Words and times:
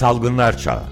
Salgınlar 0.00 0.58
Çağı. 0.58 0.82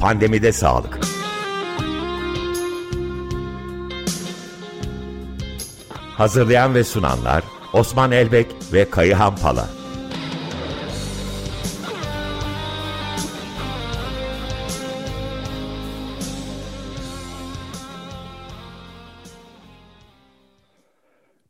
Pandemide 0.00 0.52
Sağlık. 0.52 1.00
Hazırlayan 6.16 6.74
ve 6.74 6.84
sunanlar 6.84 7.44
Osman 7.72 8.12
Elbek 8.12 8.46
ve 8.72 8.90
Kayıhan 8.90 9.36
Pala. 9.36 9.68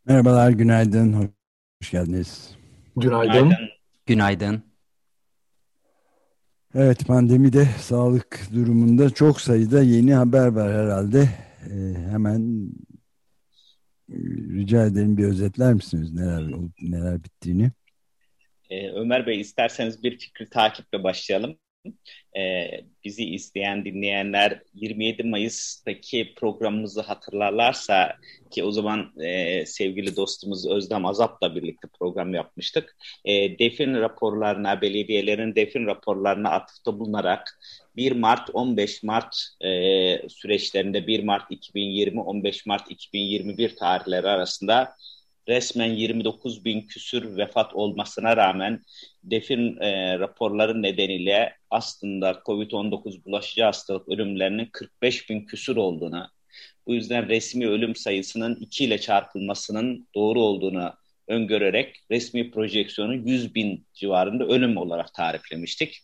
Merhabalar, 0.07 0.51
günaydın. 0.51 1.42
Geldiniz. 1.93 2.57
Günaydın. 2.97 3.53
Günaydın. 4.07 4.63
Evet, 6.75 7.07
pandemide 7.07 7.65
sağlık 7.65 8.49
durumunda 8.55 9.11
çok 9.11 9.41
sayıda 9.41 9.83
yeni 9.83 10.15
haber 10.15 10.47
var 10.47 10.73
herhalde. 10.73 11.29
Ee, 11.71 11.95
hemen 12.11 12.71
e, 14.13 14.17
rica 14.55 14.87
edelim 14.87 15.17
bir 15.17 15.25
özetler 15.25 15.75
misiniz 15.75 16.13
neler 16.13 16.43
neler 16.81 17.25
bittiğini? 17.25 17.71
Ee, 18.71 18.91
Ömer 18.91 19.27
Bey 19.27 19.41
isterseniz 19.41 20.03
bir 20.03 20.19
fikri 20.19 20.51
takiple 20.51 21.05
başlayalım 21.05 21.57
e, 22.37 22.71
bizi 23.05 23.25
izleyen 23.25 23.85
dinleyenler 23.85 24.63
27 24.75 25.23
Mayıs'taki 25.23 26.35
programımızı 26.37 27.01
hatırlarlarsa 27.01 28.17
ki 28.51 28.65
o 28.65 28.71
zaman 28.71 29.13
e, 29.21 29.67
sevgili 29.67 30.17
dostumuz 30.17 30.67
Özlem 30.71 31.07
Azap'la 31.07 31.55
birlikte 31.55 31.89
program 31.99 32.35
yapmıştık. 32.35 32.97
E, 33.25 33.59
defin 33.59 33.95
raporlarına, 33.95 34.81
belediyelerin 34.81 35.55
defin 35.55 35.87
raporlarına 35.87 36.51
atıfta 36.51 36.99
bulunarak 36.99 37.59
1 37.97 38.13
Mart 38.13 38.51
15 38.53 39.03
Mart 39.03 39.37
e, 39.61 39.69
süreçlerinde 40.29 41.07
1 41.07 41.25
Mart 41.25 41.51
2020 41.51 42.21
15 42.21 42.67
Mart 42.67 42.91
2021 42.91 43.77
tarihleri 43.77 44.29
arasında 44.29 44.95
resmen 45.49 45.91
29 45.93 46.65
bin 46.65 46.87
küsür 46.87 47.37
vefat 47.37 47.75
olmasına 47.75 48.37
rağmen 48.37 48.83
defin 49.25 49.77
e, 49.81 50.19
raporları 50.19 50.83
nedeniyle 50.83 51.57
aslında 51.71 52.31
COVID-19 52.31 53.25
bulaşıcı 53.25 53.63
hastalık 53.63 54.09
ölümlerinin 54.09 54.69
45 54.73 55.31
bin 55.31 55.47
küsür 55.47 55.77
olduğunu, 55.77 56.29
bu 56.87 56.95
yüzden 56.95 57.29
resmi 57.29 57.69
ölüm 57.69 57.97
sayısının 57.97 58.55
2 58.55 58.85
ile 58.85 58.99
çarpılmasının 58.99 60.09
doğru 60.15 60.43
olduğunu 60.43 60.93
öngörerek 61.29 61.97
resmi 62.11 62.51
projeksiyonu 62.51 63.15
100 63.15 63.55
bin 63.55 63.87
civarında 63.95 64.45
ölüm 64.45 64.77
olarak 64.77 65.15
tariflemiştik. 65.15 66.01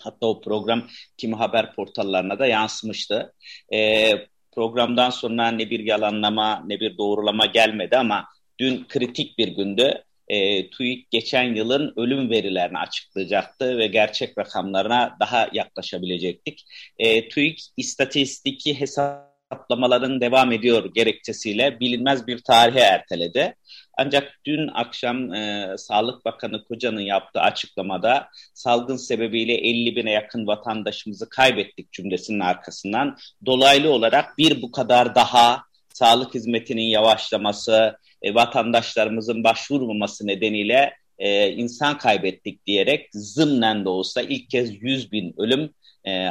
Hatta 0.00 0.26
o 0.26 0.40
program 0.40 0.86
kimi 1.16 1.34
haber 1.34 1.74
portallarına 1.74 2.38
da 2.38 2.46
yansımıştı. 2.46 3.34
E, 3.72 4.10
programdan 4.52 5.10
sonra 5.10 5.50
ne 5.50 5.70
bir 5.70 5.80
yalanlama 5.80 6.64
ne 6.66 6.80
bir 6.80 6.98
doğrulama 6.98 7.46
gelmedi 7.46 7.96
ama 7.96 8.24
dün 8.58 8.86
kritik 8.88 9.38
bir 9.38 9.48
gündü. 9.48 10.02
E, 10.28 10.70
TÜİK 10.70 11.10
geçen 11.10 11.54
yılın 11.54 11.92
ölüm 11.96 12.30
verilerini 12.30 12.78
açıklayacaktı 12.78 13.78
ve 13.78 13.86
gerçek 13.86 14.38
rakamlarına 14.38 15.16
daha 15.20 15.48
yaklaşabilecektik. 15.52 16.64
E, 16.98 17.28
TÜİK 17.28 17.60
istatistiki 17.76 18.80
hesaplamaların 18.80 20.20
devam 20.20 20.52
ediyor 20.52 20.94
gerekçesiyle 20.94 21.80
bilinmez 21.80 22.26
bir 22.26 22.38
tarihe 22.38 22.80
erteledi. 22.80 23.54
Ancak 23.98 24.40
dün 24.44 24.68
akşam 24.74 25.34
e, 25.34 25.74
Sağlık 25.78 26.24
Bakanı 26.24 26.64
Koca'nın 26.64 27.00
yaptığı 27.00 27.40
açıklamada 27.40 28.28
salgın 28.54 28.96
sebebiyle 28.96 29.54
50 29.54 29.96
bine 29.96 30.10
yakın 30.10 30.46
vatandaşımızı 30.46 31.28
kaybettik 31.28 31.92
cümlesinin 31.92 32.40
arkasından 32.40 33.16
dolaylı 33.46 33.90
olarak 33.90 34.38
bir 34.38 34.62
bu 34.62 34.72
kadar 34.72 35.14
daha 35.14 35.62
sağlık 35.94 36.34
hizmetinin 36.34 36.82
yavaşlaması, 36.82 37.96
e, 38.22 38.34
vatandaşlarımızın 38.34 39.44
başvurmaması 39.44 40.26
nedeniyle 40.26 40.94
e, 41.18 41.50
insan 41.50 41.98
kaybettik 41.98 42.66
diyerek 42.66 43.08
zımnen 43.12 43.84
de 43.84 43.88
olsa 43.88 44.22
ilk 44.22 44.50
kez 44.50 44.82
100 44.82 45.12
bin 45.12 45.34
ölüm 45.38 45.70
e, 46.06 46.30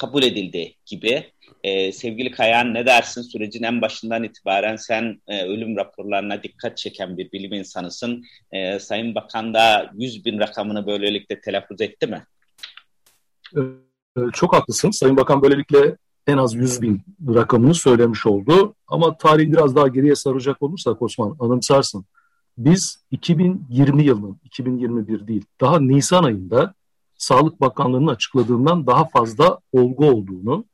kabul 0.00 0.22
edildi 0.22 0.74
gibi. 0.86 1.32
E, 1.64 1.92
sevgili 1.92 2.30
Kayan 2.30 2.74
ne 2.74 2.86
dersin 2.86 3.22
sürecin 3.22 3.62
en 3.62 3.80
başından 3.80 4.24
itibaren 4.24 4.76
sen 4.76 5.22
e, 5.28 5.42
ölüm 5.42 5.76
raporlarına 5.76 6.42
dikkat 6.42 6.76
çeken 6.76 7.18
bir 7.18 7.32
bilim 7.32 7.52
insanısın. 7.52 8.24
E, 8.52 8.78
Sayın 8.78 9.14
Bakan 9.14 9.54
da 9.54 9.90
100 9.94 10.24
bin 10.24 10.38
rakamını 10.38 10.86
böylelikle 10.86 11.40
telaffuz 11.40 11.80
etti 11.80 12.06
mi? 12.06 12.24
E, 13.56 14.20
çok 14.32 14.54
haklısın. 14.54 14.90
Sayın 14.90 15.16
Bakan 15.16 15.42
böylelikle 15.42 15.96
en 16.26 16.36
az 16.36 16.54
100 16.54 16.82
bin 16.82 17.02
rakamını 17.28 17.74
söylemiş 17.74 18.26
oldu. 18.26 18.74
Ama 18.86 19.16
tarihi 19.16 19.52
biraz 19.52 19.76
daha 19.76 19.88
geriye 19.88 20.14
saracak 20.14 20.62
olursak 20.62 21.02
Osman 21.02 21.36
anımsarsın. 21.40 22.04
Biz 22.58 23.04
2020 23.10 24.04
yılının, 24.04 24.40
2021 24.44 25.26
değil, 25.26 25.44
daha 25.60 25.80
Nisan 25.80 26.24
ayında 26.24 26.74
Sağlık 27.18 27.60
Bakanlığı'nın 27.60 28.06
açıkladığından 28.06 28.86
daha 28.86 29.08
fazla 29.08 29.58
olgu 29.72 30.06
olduğunu 30.06 30.64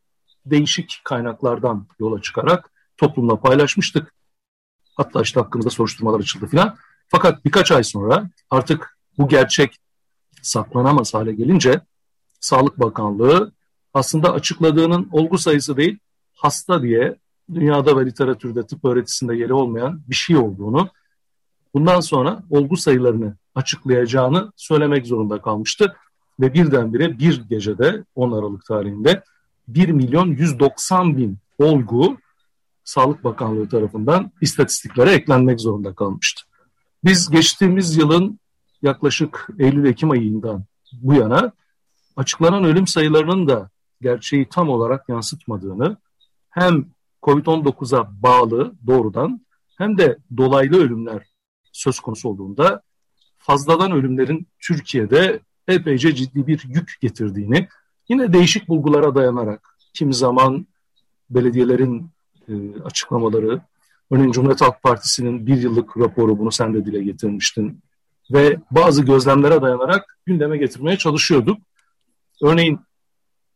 değişik 0.46 1.00
kaynaklardan 1.04 1.86
yola 1.98 2.22
çıkarak 2.22 2.70
toplumla 2.96 3.40
paylaşmıştık. 3.40 4.14
Hatta 4.96 5.22
işte 5.22 5.40
hakkımızda 5.40 5.70
soruşturmalar 5.70 6.20
açıldı 6.20 6.46
filan. 6.46 6.76
Fakat 7.08 7.44
birkaç 7.44 7.72
ay 7.72 7.84
sonra 7.84 8.30
artık 8.50 8.98
bu 9.18 9.28
gerçek 9.28 9.76
saklanamaz 10.42 11.14
hale 11.14 11.32
gelince 11.32 11.80
Sağlık 12.40 12.80
Bakanlığı 12.80 13.52
aslında 13.94 14.32
açıkladığının 14.32 15.08
olgu 15.12 15.38
sayısı 15.38 15.76
değil, 15.76 15.98
hasta 16.34 16.82
diye 16.82 17.16
dünyada 17.54 17.96
ve 17.96 18.06
literatürde 18.06 18.66
tıp 18.66 18.84
öğretisinde 18.84 19.36
yeri 19.36 19.52
olmayan 19.52 20.02
bir 20.08 20.14
şey 20.14 20.36
olduğunu, 20.36 20.88
bundan 21.74 22.00
sonra 22.00 22.42
olgu 22.50 22.76
sayılarını 22.76 23.36
açıklayacağını 23.54 24.52
söylemek 24.56 25.06
zorunda 25.06 25.42
kalmıştı. 25.42 25.96
Ve 26.40 26.54
birdenbire 26.54 27.18
bir 27.18 27.48
gecede 27.48 28.04
10 28.14 28.32
Aralık 28.32 28.64
tarihinde 28.64 29.22
1 29.68 29.88
milyon 29.88 30.26
190 30.26 31.16
bin 31.16 31.38
olgu 31.58 32.18
Sağlık 32.84 33.24
Bakanlığı 33.24 33.68
tarafından 33.68 34.32
istatistiklere 34.40 35.10
eklenmek 35.10 35.60
zorunda 35.60 35.94
kalmıştı. 35.94 36.42
Biz 37.04 37.30
geçtiğimiz 37.30 37.96
yılın 37.96 38.40
yaklaşık 38.82 39.48
Eylül-Ekim 39.58 40.10
ayından 40.10 40.64
bu 40.92 41.14
yana 41.14 41.52
açıklanan 42.16 42.64
ölüm 42.64 42.86
sayılarının 42.86 43.48
da 43.48 43.70
gerçeği 44.00 44.48
tam 44.48 44.68
olarak 44.68 45.08
yansıtmadığını 45.08 45.96
hem 46.50 46.86
COVID-19'a 47.22 48.22
bağlı 48.22 48.74
doğrudan 48.86 49.46
hem 49.78 49.98
de 49.98 50.18
dolaylı 50.36 50.76
ölümler 50.76 51.26
söz 51.72 52.00
konusu 52.00 52.28
olduğunda 52.28 52.82
fazladan 53.38 53.92
ölümlerin 53.92 54.48
Türkiye'de 54.60 55.40
epeyce 55.68 56.14
ciddi 56.14 56.46
bir 56.46 56.64
yük 56.68 56.98
getirdiğini 57.00 57.68
yine 58.08 58.32
değişik 58.32 58.68
bulgulara 58.68 59.14
dayanarak 59.14 59.78
kimi 59.94 60.14
zaman 60.14 60.66
belediyelerin 61.30 62.10
e, 62.48 62.52
açıklamaları, 62.84 63.60
örneğin 64.10 64.32
Cumhuriyet 64.32 64.60
Halk 64.60 64.82
Partisi'nin 64.82 65.46
bir 65.46 65.56
yıllık 65.56 65.96
raporu 65.96 66.38
bunu 66.38 66.52
sen 66.52 66.74
de 66.74 66.84
dile 66.84 67.02
getirmiştin 67.02 67.80
ve 68.32 68.56
bazı 68.70 69.04
gözlemlere 69.04 69.62
dayanarak 69.62 70.18
gündeme 70.26 70.56
getirmeye 70.58 70.96
çalışıyorduk. 70.96 71.58
Örneğin 72.42 72.80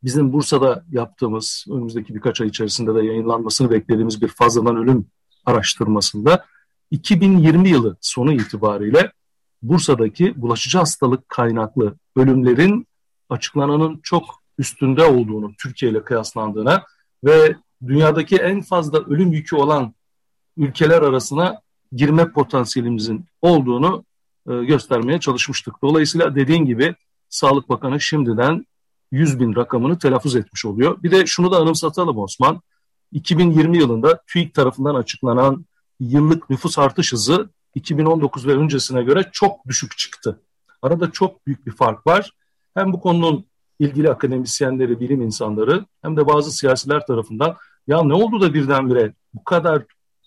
bizim 0.05 0.33
Bursa'da 0.33 0.85
yaptığımız 0.91 1.67
önümüzdeki 1.71 2.15
birkaç 2.15 2.41
ay 2.41 2.49
içerisinde 2.49 2.95
de 2.95 3.07
yayınlanmasını 3.07 3.71
beklediğimiz 3.71 4.23
bir 4.23 4.29
fazladan 4.29 4.77
ölüm 4.77 5.07
araştırmasında 5.47 6.45
2020 6.91 7.69
yılı 7.69 7.97
sonu 8.01 8.33
itibariyle 8.33 9.13
Bursa'daki 9.63 10.43
bulaşıcı 10.43 10.79
hastalık 10.79 11.29
kaynaklı 11.29 11.95
ölümlerin 12.17 12.87
açıklananın 13.29 14.01
çok 14.03 14.25
üstünde 14.59 15.05
olduğunu, 15.05 15.53
Türkiye 15.63 15.93
ile 15.93 16.05
kıyaslandığına 16.05 16.85
ve 17.25 17.57
dünyadaki 17.87 18.37
en 18.37 18.61
fazla 18.61 18.99
ölüm 18.99 19.33
yükü 19.33 19.57
olan 19.57 19.95
ülkeler 20.57 21.03
arasına 21.03 21.61
girme 21.93 22.33
potansiyelimizin 22.33 23.27
olduğunu 23.43 24.05
e, 24.51 24.65
göstermeye 24.65 25.21
çalışmıştık. 25.21 25.75
Dolayısıyla 25.83 26.35
dediğin 26.35 26.65
gibi 26.65 26.95
Sağlık 27.29 27.69
Bakanı 27.69 28.01
şimdiden 28.01 28.67
100 29.13 29.41
bin 29.41 29.57
rakamını 29.57 29.99
telaffuz 29.99 30.37
etmiş 30.37 30.65
oluyor. 30.65 31.03
Bir 31.03 31.11
de 31.11 31.27
şunu 31.27 31.53
da 31.53 31.57
anımsatalım 31.57 32.19
Osman. 32.19 32.61
2020 33.13 33.79
yılında 33.79 34.23
TÜİK 34.27 34.55
tarafından 34.55 34.95
açıklanan 34.95 35.67
yıllık 36.01 36.51
nüfus 36.51 36.79
artış 36.79 37.13
hızı 37.13 37.51
2019 37.75 38.47
ve 38.47 38.53
öncesine 38.53 39.03
göre 39.03 39.29
çok 39.33 39.69
düşük 39.69 39.99
çıktı. 39.99 40.41
Arada 40.83 41.11
çok 41.11 41.47
büyük 41.47 41.67
bir 41.67 41.73
fark 41.73 42.07
var. 42.07 42.33
Hem 42.75 42.93
bu 42.93 43.01
konunun 43.01 43.47
ilgili 43.79 44.11
akademisyenleri, 44.11 45.01
bilim 45.01 45.23
insanları 45.23 45.85
hem 46.03 46.17
de 46.17 46.27
bazı 46.27 46.53
siyasiler 46.53 47.07
tarafından 47.07 47.57
ya 47.87 48.03
ne 48.03 48.15
oldu 48.15 48.41
da 48.41 48.55
birdenbire 48.55 49.15
bu 49.35 49.45
kadar 49.45 49.83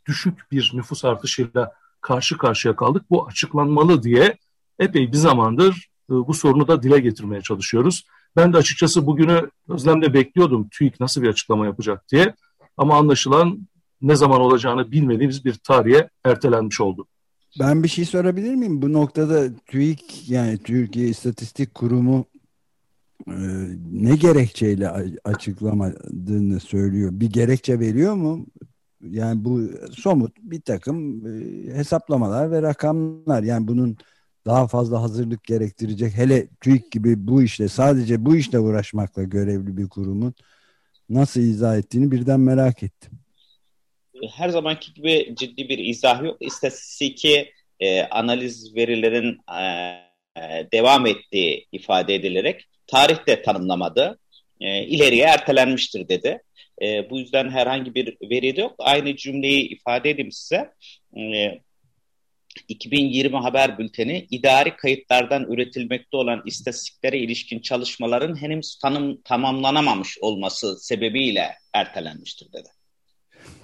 düşük 0.07 0.51
bir 0.51 0.71
nüfus 0.73 1.05
artışıyla 1.05 1.71
karşı 2.01 2.37
karşıya 2.37 2.75
kaldık. 2.75 3.05
Bu 3.09 3.27
açıklanmalı 3.27 4.03
diye 4.03 4.37
epey 4.79 5.11
bir 5.11 5.17
zamandır 5.17 5.89
e, 6.09 6.13
bu 6.13 6.33
sorunu 6.33 6.67
da 6.67 6.83
dile 6.83 6.99
getirmeye 6.99 7.41
çalışıyoruz. 7.41 8.05
Ben 8.35 8.53
de 8.53 8.57
açıkçası 8.57 9.07
bugünü 9.07 9.49
özlemle 9.69 10.13
bekliyordum 10.13 10.67
TÜİK 10.69 10.99
nasıl 10.99 11.21
bir 11.21 11.29
açıklama 11.29 11.65
yapacak 11.65 12.11
diye. 12.11 12.33
Ama 12.77 12.97
anlaşılan 12.97 13.67
ne 14.01 14.15
zaman 14.15 14.41
olacağını 14.41 14.91
bilmediğimiz 14.91 15.45
bir 15.45 15.53
tarihe 15.53 16.09
ertelenmiş 16.23 16.81
oldu. 16.81 17.07
Ben 17.59 17.83
bir 17.83 17.87
şey 17.87 18.05
sorabilir 18.05 18.55
miyim? 18.55 18.81
Bu 18.81 18.93
noktada 18.93 19.55
TÜİK 19.67 20.29
yani 20.29 20.57
Türkiye 20.57 21.07
İstatistik 21.07 21.73
Kurumu 21.73 22.25
e, 23.27 23.35
ne 23.91 24.15
gerekçeyle 24.15 24.89
açıklamadığını 25.23 26.59
söylüyor. 26.59 27.11
Bir 27.13 27.29
gerekçe 27.29 27.79
veriyor 27.79 28.13
mu? 28.13 28.45
Yani 29.01 29.45
bu 29.45 29.61
somut 29.91 30.31
bir 30.41 30.61
takım 30.61 31.27
e, 31.27 31.41
hesaplamalar 31.73 32.51
ve 32.51 32.61
rakamlar. 32.61 33.43
Yani 33.43 33.67
bunun 33.67 33.97
daha 34.45 34.67
fazla 34.67 35.01
hazırlık 35.01 35.43
gerektirecek. 35.43 36.13
Hele 36.13 36.47
TÜİK 36.61 36.91
gibi 36.91 37.27
bu 37.27 37.43
işle 37.43 37.67
sadece 37.67 38.25
bu 38.25 38.35
işle 38.35 38.59
uğraşmakla 38.59 39.23
görevli 39.23 39.77
bir 39.77 39.89
kurumun 39.89 40.33
nasıl 41.09 41.41
izah 41.41 41.77
ettiğini 41.77 42.11
birden 42.11 42.39
merak 42.39 42.83
ettim. 42.83 43.11
Her 44.35 44.49
zamanki 44.49 44.93
gibi 44.93 45.35
ciddi 45.37 45.69
bir 45.69 45.77
izah 45.77 46.23
yok. 46.23 46.37
İstatistiki 46.39 47.51
e, 47.79 48.03
analiz 48.03 48.75
verilerin 48.75 49.37
e, 49.51 49.61
devam 50.71 51.05
ettiği 51.05 51.67
ifade 51.71 52.15
edilerek 52.15 52.65
tarihte 52.87 53.41
tanımlamadı. 53.41 54.19
E, 54.61 54.83
ileriye 54.83 55.25
ertelenmiştir 55.25 56.09
dedi. 56.09 56.41
E, 56.81 57.09
bu 57.09 57.19
yüzden 57.19 57.49
herhangi 57.49 57.95
bir 57.95 58.17
veri 58.29 58.55
de 58.55 58.61
yok. 58.61 58.75
Aynı 58.79 59.15
cümleyi 59.15 59.69
ifade 59.69 60.09
edeyim 60.09 60.31
size. 60.31 60.71
E, 61.17 61.59
2020 62.67 63.37
haber 63.37 63.77
bülteni 63.77 64.27
idari 64.31 64.75
kayıtlardan 64.75 65.43
üretilmekte 65.43 66.17
olan 66.17 66.41
istatistiklere 66.45 67.17
ilişkin 67.17 67.59
çalışmaların 67.59 68.41
henüz 68.41 68.79
tanım, 68.79 69.21
tamamlanamamış 69.21 70.17
olması 70.21 70.79
sebebiyle 70.79 71.55
ertelenmiştir 71.73 72.53
dedi. 72.53 72.69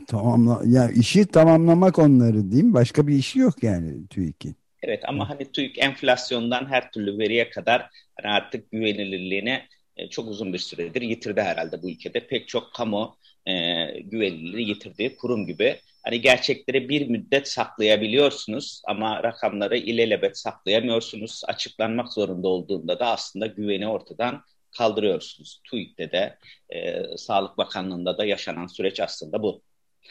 Tamamla, 0.08 0.62
yani 0.66 1.00
işi 1.00 1.26
tamamlamak 1.26 2.00
onları 2.00 2.52
değil 2.52 2.64
mi? 2.64 2.74
Başka 2.74 3.08
bir 3.08 3.16
işi 3.16 3.40
yok 3.40 3.64
yani 3.64 4.08
TÜİK'in. 4.08 4.56
Evet 4.84 5.04
ama 5.08 5.30
hani 5.30 5.52
TÜİK 5.52 5.78
enflasyondan 5.78 6.66
her 6.66 6.92
türlü 6.92 7.18
veriye 7.18 7.50
kadar 7.50 7.90
hani 8.22 8.34
artık 8.34 8.72
güvenilirliğini 8.72 9.62
e, 9.98 10.10
çok 10.10 10.30
uzun 10.30 10.54
bir 10.54 10.58
süredir 10.58 11.02
yitirdi 11.02 11.42
herhalde 11.42 11.82
bu 11.84 11.90
ülkede. 11.90 12.28
Pek 12.28 12.48
çok 12.48 12.74
kamu 12.74 13.16
e, 13.46 13.54
güvenilirliği 14.02 14.70
yitirdiği 14.70 15.16
kurum 15.16 15.48
gibi. 15.48 15.80
Hani 16.03 16.21
gerçekleri 16.21 16.89
bir 16.89 17.07
müddet 17.07 17.48
saklayabiliyorsunuz 17.48 18.81
ama 18.88 19.24
rakamları 19.24 19.77
ilelebet 19.77 20.38
saklayamıyorsunuz. 20.38 21.42
Açıklanmak 21.48 22.13
zorunda 22.13 22.48
olduğunda 22.48 23.00
da 23.00 23.07
aslında 23.07 23.45
güveni 23.45 23.88
ortadan 23.88 24.44
kaldırıyorsunuz. 24.77 25.62
TÜİK'te 25.63 26.12
de 26.12 26.38
e, 26.69 27.03
Sağlık 27.18 27.57
Bakanlığı'nda 27.57 28.18
da 28.18 28.25
yaşanan 28.25 28.68
süreç 28.68 29.00
aslında 29.00 29.44
bu. 29.44 29.62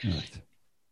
Evet. 0.05 0.33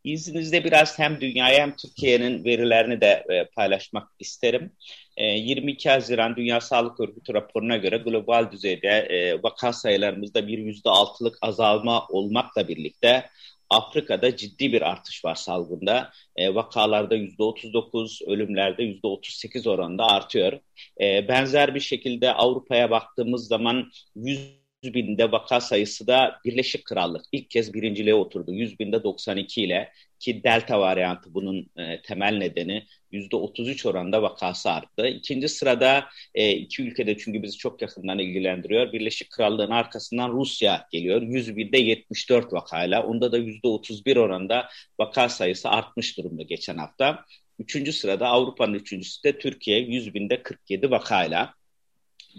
İzninizle 0.03 0.63
biraz 0.63 0.99
hem 0.99 1.21
dünyaya 1.21 1.61
hem 1.61 1.75
Türkiye'nin 1.75 2.43
verilerini 2.43 3.01
de 3.01 3.25
e, 3.29 3.45
paylaşmak 3.45 4.09
isterim. 4.19 4.71
E, 5.17 5.23
22 5.25 5.89
Haziran 5.89 6.35
Dünya 6.35 6.61
Sağlık 6.61 6.99
Örgütü 6.99 7.33
raporuna 7.33 7.77
göre 7.77 7.97
global 7.97 8.51
düzeyde 8.51 8.87
e, 8.87 9.43
vaka 9.43 9.73
sayılarımızda 9.73 10.47
bir 10.47 10.57
%6'lık 10.57 11.37
azalma 11.41 12.07
olmakla 12.07 12.67
birlikte 12.67 13.29
Afrika'da 13.69 14.35
ciddi 14.35 14.73
bir 14.73 14.81
artış 14.81 15.25
var 15.25 15.35
salgında. 15.35 16.11
E, 16.35 16.55
vakalarda 16.55 17.15
%39, 17.15 18.21
ölümlerde 18.27 18.83
%38 18.83 19.69
oranında 19.69 20.05
artıyor. 20.05 20.59
E, 21.01 21.27
benzer 21.27 21.75
bir 21.75 21.79
şekilde 21.79 22.33
Avrupa'ya 22.33 22.91
baktığımız 22.91 23.47
zaman 23.47 23.91
100 24.15 24.58
binde 24.83 25.31
vaka 25.31 25.61
sayısı 25.61 26.07
da 26.07 26.39
Birleşik 26.45 26.85
Krallık 26.85 27.25
ilk 27.31 27.49
kez 27.49 27.73
birinciliğe 27.73 28.15
oturdu. 28.15 28.53
100 28.53 28.79
binde 28.79 29.03
92 29.03 29.63
ile 29.63 29.91
ki 30.19 30.43
delta 30.43 30.79
varyantı 30.79 31.33
bunun 31.33 31.69
e, 31.77 32.01
temel 32.01 32.37
nedeni 32.37 32.85
%33 33.11 33.87
oranında 33.87 34.21
vakası 34.21 34.71
arttı. 34.71 35.07
İkinci 35.07 35.49
sırada 35.49 36.05
e, 36.35 36.51
iki 36.51 36.83
ülkede 36.83 37.17
çünkü 37.17 37.43
bizi 37.43 37.57
çok 37.57 37.81
yakından 37.81 38.19
ilgilendiriyor. 38.19 38.93
Birleşik 38.93 39.29
Krallığın 39.31 39.71
arkasından 39.71 40.31
Rusya 40.31 40.87
geliyor. 40.91 41.21
101'de 41.21 41.77
74 41.77 42.53
vakayla. 42.53 43.03
Onda 43.03 43.31
da 43.31 43.37
%31 43.37 44.19
oranında 44.19 44.69
vaka 44.99 45.29
sayısı 45.29 45.69
artmış 45.69 46.17
durumda 46.17 46.43
geçen 46.43 46.77
hafta. 46.77 47.25
Üçüncü 47.59 47.93
sırada 47.93 48.27
Avrupa'nın 48.27 48.73
üçüncüsü 48.73 49.23
de 49.23 49.39
Türkiye 49.39 49.79
100 49.79 50.13
binde 50.13 50.43
47 50.43 50.91
vakayla. 50.91 51.58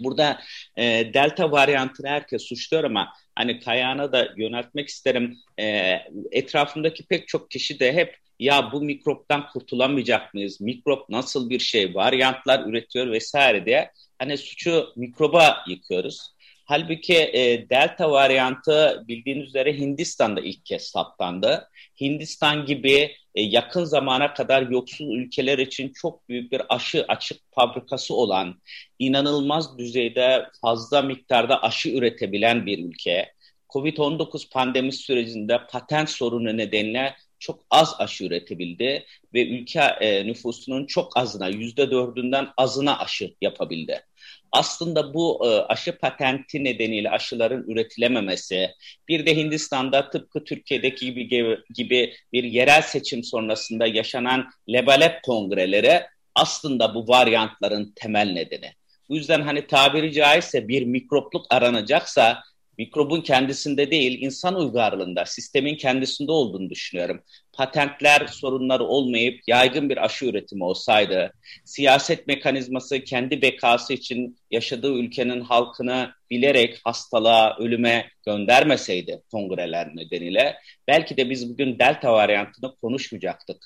Burada 0.03 0.41
e, 0.75 1.13
delta 1.13 1.51
varyantını 1.51 2.07
herkes 2.07 2.43
suçluyor 2.43 2.83
ama 2.83 3.13
hani 3.35 3.59
Kayağan'a 3.59 4.11
da 4.11 4.27
yöneltmek 4.37 4.87
isterim. 4.87 5.37
E, 5.59 5.97
etrafımdaki 6.31 7.05
pek 7.05 7.27
çok 7.27 7.51
kişi 7.51 7.79
de 7.79 7.93
hep 7.93 8.17
ya 8.39 8.71
bu 8.71 8.81
mikroptan 8.81 9.47
kurtulamayacak 9.47 10.33
mıyız? 10.33 10.61
Mikrop 10.61 11.09
nasıl 11.09 11.49
bir 11.49 11.59
şey? 11.59 11.95
Varyantlar 11.95 12.65
üretiyor 12.65 13.11
vesaire 13.11 13.65
diye. 13.65 13.91
Hani 14.19 14.37
suçu 14.37 14.93
mikroba 14.95 15.63
yıkıyoruz. 15.67 16.31
Halbuki 16.71 17.13
e, 17.13 17.69
delta 17.69 18.11
varyantı 18.11 19.03
bildiğiniz 19.07 19.47
üzere 19.47 19.77
Hindistan'da 19.77 20.41
ilk 20.41 20.65
kez 20.65 20.81
saptandı. 20.81 21.69
Hindistan 22.01 22.65
gibi 22.65 23.15
e, 23.35 23.41
yakın 23.41 23.83
zamana 23.83 24.33
kadar 24.33 24.61
yoksul 24.61 25.05
ülkeler 25.05 25.57
için 25.57 25.93
çok 25.93 26.29
büyük 26.29 26.51
bir 26.51 26.61
aşı 26.69 27.05
açık 27.07 27.37
fabrikası 27.51 28.15
olan, 28.15 28.61
inanılmaz 28.99 29.77
düzeyde 29.77 30.45
fazla 30.61 31.01
miktarda 31.01 31.63
aşı 31.63 31.89
üretebilen 31.89 32.65
bir 32.65 32.85
ülke. 32.85 33.33
Covid-19 33.69 34.49
pandemi 34.49 34.93
sürecinde 34.93 35.59
patent 35.71 36.09
sorunu 36.09 36.57
nedeniyle 36.57 37.15
çok 37.39 37.65
az 37.69 37.95
aşı 37.99 38.25
üretebildi 38.25 39.05
ve 39.33 39.47
ülke 39.47 39.81
e, 39.81 40.27
nüfusunun 40.27 40.85
çok 40.85 41.17
azına, 41.17 41.47
yüzde 41.47 41.91
dördünden 41.91 42.47
azına 42.57 42.99
aşı 42.99 43.35
yapabildi 43.41 44.03
aslında 44.51 45.13
bu 45.13 45.45
e, 45.45 45.47
aşı 45.49 45.97
patenti 45.97 46.63
nedeniyle 46.63 47.09
aşıların 47.09 47.63
üretilememesi, 47.67 48.69
bir 49.07 49.25
de 49.25 49.35
Hindistan'da 49.35 50.09
tıpkı 50.09 50.43
Türkiye'deki 50.43 51.13
gibi, 51.13 51.57
gibi 51.73 52.13
bir 52.33 52.43
yerel 52.43 52.81
seçim 52.81 53.23
sonrasında 53.23 53.87
yaşanan 53.87 54.49
lebalep 54.69 55.23
kongreleri 55.23 56.01
aslında 56.35 56.95
bu 56.95 57.07
varyantların 57.07 57.93
temel 57.95 58.31
nedeni. 58.31 58.73
Bu 59.09 59.15
yüzden 59.15 59.41
hani 59.41 59.67
tabiri 59.67 60.13
caizse 60.13 60.67
bir 60.67 60.85
mikropluk 60.85 61.45
aranacaksa 61.49 62.43
mikrobun 62.77 63.21
kendisinde 63.21 63.91
değil, 63.91 64.21
insan 64.21 64.55
uygarlığında, 64.55 65.25
sistemin 65.25 65.75
kendisinde 65.75 66.31
olduğunu 66.31 66.69
düşünüyorum. 66.69 67.21
Patentler 67.53 68.27
sorunları 68.27 68.83
olmayıp 68.83 69.39
yaygın 69.47 69.89
bir 69.89 70.05
aşı 70.05 70.25
üretimi 70.25 70.63
olsaydı, 70.63 71.33
siyaset 71.65 72.27
mekanizması 72.27 73.03
kendi 73.03 73.41
bekası 73.41 73.93
için 73.93 74.37
yaşadığı 74.51 74.93
ülkenin 74.93 75.41
halkını 75.41 76.11
bilerek 76.29 76.79
hastalığa, 76.83 77.57
ölüme 77.57 78.09
göndermeseydi 78.25 79.21
kongreler 79.31 79.95
nedeniyle, 79.95 80.57
belki 80.87 81.17
de 81.17 81.29
biz 81.29 81.49
bugün 81.49 81.79
delta 81.79 82.13
varyantını 82.13 82.75
konuşmayacaktık. 82.75 83.57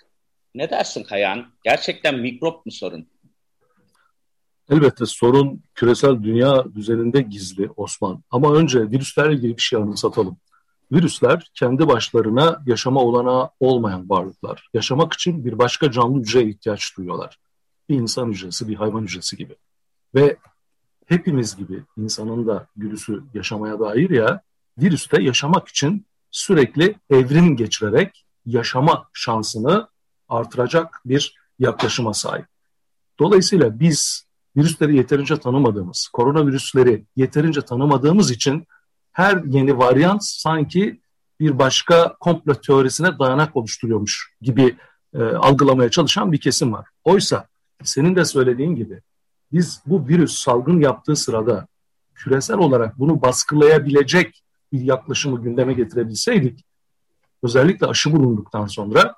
Ne 0.55 0.69
dersin 0.69 1.03
Kayan? 1.03 1.53
Gerçekten 1.63 2.19
mikrop 2.19 2.65
mu 2.65 2.71
sorun? 2.71 3.14
Elbette 4.69 5.05
sorun 5.05 5.63
küresel 5.75 6.23
dünya 6.23 6.65
düzeninde 6.75 7.21
gizli 7.21 7.69
Osman. 7.75 8.23
Ama 8.31 8.53
önce 8.53 8.91
virüslerle 8.91 9.33
ilgili 9.33 9.57
bir 9.57 9.61
şey 9.61 9.79
anımsatalım. 9.79 10.37
Virüsler 10.91 11.51
kendi 11.53 11.87
başlarına 11.87 12.63
yaşama 12.65 13.01
olanağı 13.01 13.49
olmayan 13.59 14.09
varlıklar. 14.09 14.69
Yaşamak 14.73 15.13
için 15.13 15.45
bir 15.45 15.59
başka 15.59 15.91
canlı 15.91 16.19
hücreye 16.19 16.49
ihtiyaç 16.49 16.97
duyuyorlar. 16.97 17.39
Bir 17.89 17.95
insan 17.95 18.31
hücresi, 18.31 18.67
bir 18.67 18.75
hayvan 18.75 19.01
hücresi 19.01 19.37
gibi. 19.37 19.55
Ve 20.15 20.37
hepimiz 21.05 21.55
gibi 21.55 21.83
insanın 21.97 22.47
da 22.47 22.67
virüsü 22.77 23.23
yaşamaya 23.33 23.79
dair 23.79 24.09
ya, 24.09 24.41
virüs 24.77 25.11
de 25.11 25.23
yaşamak 25.23 25.67
için 25.67 26.05
sürekli 26.31 26.95
evrim 27.09 27.57
geçirerek 27.57 28.25
yaşama 28.45 29.09
şansını 29.13 29.87
artıracak 30.29 31.01
bir 31.05 31.35
yaklaşıma 31.59 32.13
sahip. 32.13 32.45
Dolayısıyla 33.19 33.79
biz 33.79 34.24
virüsleri 34.57 34.97
yeterince 34.97 35.37
tanımadığımız, 35.37 36.09
koronavirüsleri 36.13 37.05
yeterince 37.15 37.61
tanımadığımız 37.61 38.31
için 38.31 38.67
her 39.11 39.43
yeni 39.43 39.77
varyant 39.77 40.23
sanki 40.23 41.01
bir 41.39 41.59
başka 41.59 42.15
komplo 42.19 42.53
teorisine 42.53 43.19
dayanak 43.19 43.55
oluşturuyormuş 43.55 44.33
gibi 44.41 44.75
e, 45.13 45.23
algılamaya 45.23 45.89
çalışan 45.89 46.31
bir 46.31 46.37
kesim 46.37 46.73
var. 46.73 46.87
Oysa 47.03 47.47
senin 47.83 48.15
de 48.15 48.25
söylediğin 48.25 48.75
gibi 48.75 49.01
biz 49.51 49.81
bu 49.85 50.07
virüs 50.07 50.35
salgın 50.35 50.79
yaptığı 50.79 51.15
sırada 51.15 51.67
küresel 52.15 52.57
olarak 52.57 52.99
bunu 52.99 53.21
baskılayabilecek 53.21 54.43
bir 54.73 54.81
yaklaşımı 54.81 55.43
gündeme 55.43 55.73
getirebilseydik, 55.73 56.65
özellikle 57.43 57.87
aşı 57.87 58.11
bulunduktan 58.11 58.67
sonra 58.67 59.15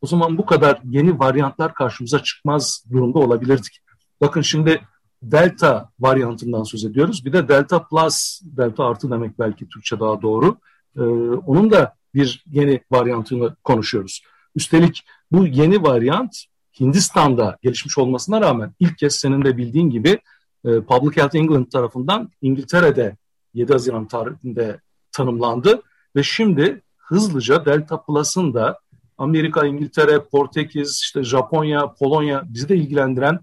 o 0.00 0.06
zaman 0.06 0.38
bu 0.38 0.46
kadar 0.46 0.80
yeni 0.84 1.18
varyantlar 1.18 1.74
karşımıza 1.74 2.22
çıkmaz 2.22 2.84
durumda 2.90 3.18
olabilirdik. 3.18 3.80
Bakın 4.20 4.40
şimdi 4.40 4.80
delta 5.22 5.90
varyantından 6.00 6.62
söz 6.62 6.84
ediyoruz. 6.84 7.24
Bir 7.24 7.32
de 7.32 7.48
delta 7.48 7.88
plus, 7.88 8.40
delta 8.44 8.84
artı 8.84 9.10
demek 9.10 9.38
belki 9.38 9.68
Türkçe 9.68 10.00
daha 10.00 10.22
doğru. 10.22 10.56
Ee, 10.96 11.00
onun 11.46 11.70
da 11.70 11.94
bir 12.14 12.44
yeni 12.46 12.80
varyantını 12.90 13.56
konuşuyoruz. 13.64 14.22
Üstelik 14.54 15.04
bu 15.32 15.46
yeni 15.46 15.82
varyant 15.82 16.36
Hindistan'da 16.80 17.58
gelişmiş 17.62 17.98
olmasına 17.98 18.40
rağmen 18.40 18.74
ilk 18.80 18.98
kez 18.98 19.14
senin 19.14 19.44
de 19.44 19.56
bildiğin 19.56 19.90
gibi 19.90 20.20
e, 20.64 20.80
Public 20.80 21.16
Health 21.16 21.34
England 21.34 21.66
tarafından 21.66 22.30
İngiltere'de 22.42 23.16
7 23.54 23.72
Haziran 23.72 24.08
tarihinde 24.08 24.80
tanımlandı 25.12 25.82
ve 26.16 26.22
şimdi 26.22 26.82
hızlıca 26.96 27.64
Delta 27.64 28.02
Plus'ın 28.02 28.54
da 28.54 28.78
Amerika, 29.18 29.66
İngiltere, 29.66 30.24
Portekiz, 30.24 31.00
işte 31.02 31.22
Japonya, 31.22 31.94
Polonya 31.94 32.42
bizi 32.46 32.68
de 32.68 32.76
ilgilendiren 32.76 33.40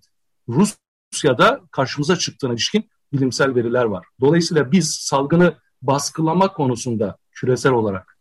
Rusya'da 0.50 1.62
karşımıza 1.71 2.15
çıktığına 2.15 2.53
ilişkin 2.53 2.89
bilimsel 3.13 3.55
veriler 3.55 3.85
var. 3.85 4.05
Dolayısıyla 4.21 4.71
biz 4.71 4.91
salgını 4.91 5.57
baskılama 5.81 6.53
konusunda 6.53 7.17
küresel 7.31 7.71
olarak 7.71 8.17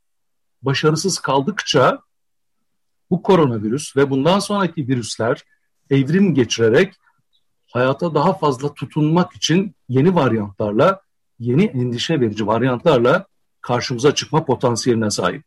başarısız 0.63 1.19
kaldıkça 1.19 1.99
bu 3.11 3.23
koronavirüs 3.23 3.97
ve 3.97 4.11
bundan 4.11 4.39
sonraki 4.39 4.89
virüsler 4.89 5.43
evrim 5.91 6.35
geçirerek 6.35 6.95
hayata 7.73 8.15
daha 8.15 8.33
fazla 8.39 8.75
tutunmak 8.75 9.33
için 9.37 9.75
yeni 9.89 10.15
varyantlarla, 10.15 11.01
yeni 11.39 11.65
endişe 11.65 12.21
verici 12.21 12.47
varyantlarla 12.47 13.27
karşımıza 13.61 14.15
çıkma 14.15 14.45
potansiyeline 14.45 15.11
sahip. 15.11 15.45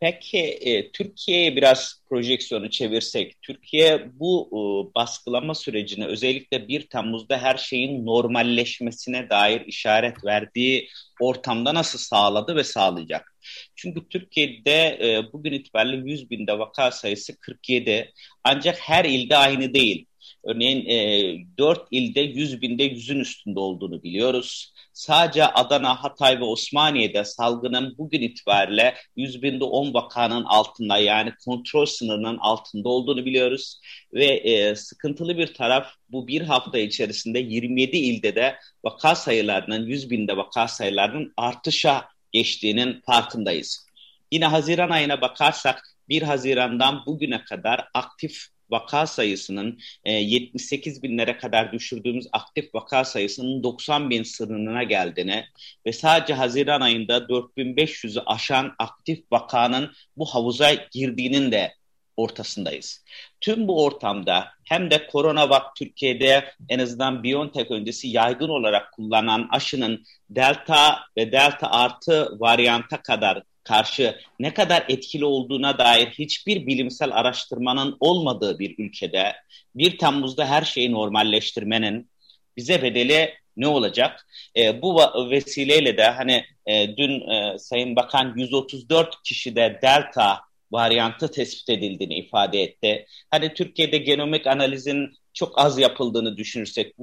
Peki 0.00 0.38
e, 0.38 0.92
Türkiye'ye 0.92 1.56
biraz 1.56 2.02
projeksiyonu 2.08 2.70
çevirsek, 2.70 3.42
Türkiye 3.42 4.10
bu 4.12 4.48
e, 4.52 4.94
baskılama 4.94 5.54
sürecini 5.54 6.06
özellikle 6.06 6.68
1 6.68 6.88
Temmuz'da 6.88 7.38
her 7.38 7.56
şeyin 7.56 8.06
normalleşmesine 8.06 9.30
dair 9.30 9.60
işaret 9.66 10.24
verdiği 10.24 10.88
ortamda 11.20 11.74
nasıl 11.74 11.98
sağladı 11.98 12.56
ve 12.56 12.64
sağlayacak? 12.64 13.34
Çünkü 13.76 14.08
Türkiye'de 14.08 14.98
e, 15.02 15.32
bugün 15.32 15.52
itibariyle 15.52 16.10
100 16.10 16.30
binde 16.30 16.58
vaka 16.58 16.90
sayısı 16.90 17.38
47 17.38 18.12
ancak 18.44 18.78
her 18.78 19.04
ilde 19.04 19.36
aynı 19.36 19.74
değil. 19.74 20.06
Örneğin 20.44 20.86
e, 20.86 21.58
4 21.58 21.88
ilde 21.90 22.20
100 22.20 22.62
binde 22.62 22.84
100'ün 22.84 23.20
üstünde 23.20 23.60
olduğunu 23.60 24.02
biliyoruz. 24.02 24.73
Sadece 24.94 25.46
Adana, 25.46 26.04
Hatay 26.04 26.40
ve 26.40 26.44
Osmaniye'de 26.44 27.24
salgının 27.24 27.98
bugün 27.98 28.20
itibariyle 28.20 28.94
100 29.16 29.42
binde 29.42 29.64
10 29.64 29.94
vakanın 29.94 30.44
altında 30.44 30.98
yani 30.98 31.32
kontrol 31.44 31.86
sınırının 31.86 32.38
altında 32.38 32.88
olduğunu 32.88 33.24
biliyoruz. 33.24 33.80
Ve 34.12 34.24
e, 34.24 34.76
sıkıntılı 34.76 35.38
bir 35.38 35.54
taraf 35.54 35.86
bu 36.08 36.28
bir 36.28 36.42
hafta 36.42 36.78
içerisinde 36.78 37.38
27 37.38 37.96
ilde 37.96 38.34
de 38.34 38.56
vaka 38.84 39.14
sayılarının 39.14 39.86
100 39.86 40.10
binde 40.10 40.36
vaka 40.36 40.68
sayılarının 40.68 41.32
artışa 41.36 42.04
geçtiğinin 42.32 43.00
farkındayız. 43.06 43.86
Yine 44.32 44.46
Haziran 44.46 44.90
ayına 44.90 45.20
bakarsak 45.20 45.96
1 46.08 46.22
Haziran'dan 46.22 47.06
bugüne 47.06 47.44
kadar 47.44 47.88
aktif 47.94 48.53
vaka 48.74 49.06
sayısının 49.06 49.78
e, 50.04 50.12
78 50.12 51.02
binlere 51.02 51.38
kadar 51.38 51.72
düşürdüğümüz 51.72 52.26
aktif 52.32 52.74
vaka 52.74 53.04
sayısının 53.04 53.62
90 53.62 54.10
bin 54.10 54.22
sınırına 54.22 54.82
geldiğini 54.82 55.44
ve 55.86 55.92
sadece 55.92 56.34
Haziran 56.34 56.80
ayında 56.80 57.16
4500'ü 57.16 58.22
aşan 58.26 58.74
aktif 58.78 59.32
vakanın 59.32 59.92
bu 60.16 60.26
havuza 60.26 60.74
girdiğinin 60.74 61.52
de 61.52 61.74
ortasındayız. 62.16 63.04
Tüm 63.40 63.68
bu 63.68 63.84
ortamda 63.84 64.48
hem 64.64 64.90
de 64.90 65.06
koronavak 65.06 65.76
Türkiye'de 65.76 66.52
en 66.68 66.78
azından 66.78 67.22
Biontech 67.22 67.70
öncesi 67.70 68.08
yaygın 68.08 68.48
olarak 68.48 68.92
kullanılan 68.92 69.48
aşının 69.50 70.04
delta 70.30 70.98
ve 71.16 71.32
delta 71.32 71.70
artı 71.70 72.40
varyanta 72.40 73.02
kadar 73.02 73.42
karşı 73.64 74.20
ne 74.38 74.54
kadar 74.54 74.84
etkili 74.88 75.24
olduğuna 75.24 75.78
dair 75.78 76.06
hiçbir 76.06 76.66
bilimsel 76.66 77.12
araştırmanın 77.12 77.96
olmadığı 78.00 78.58
bir 78.58 78.74
ülkede 78.78 79.32
1 79.74 79.98
Temmuz'da 79.98 80.46
her 80.46 80.62
şeyi 80.62 80.92
normalleştirmenin 80.92 82.10
bize 82.56 82.82
bedeli 82.82 83.34
ne 83.56 83.66
olacak? 83.66 84.26
E, 84.56 84.82
bu 84.82 84.96
vesileyle 85.30 85.96
de 85.96 86.04
hani 86.04 86.44
e, 86.66 86.96
dün 86.96 87.30
e, 87.30 87.58
Sayın 87.58 87.96
Bakan 87.96 88.34
134 88.36 89.22
kişide 89.22 89.78
delta 89.82 90.40
varyantı 90.72 91.30
tespit 91.30 91.70
edildiğini 91.70 92.14
ifade 92.14 92.62
etti. 92.62 93.06
Hani 93.30 93.54
Türkiye'de 93.54 93.98
genomik 93.98 94.46
analizin 94.46 95.12
çok 95.32 95.58
az 95.58 95.78
yapıldığını 95.78 96.36
düşünürsek 96.36 96.94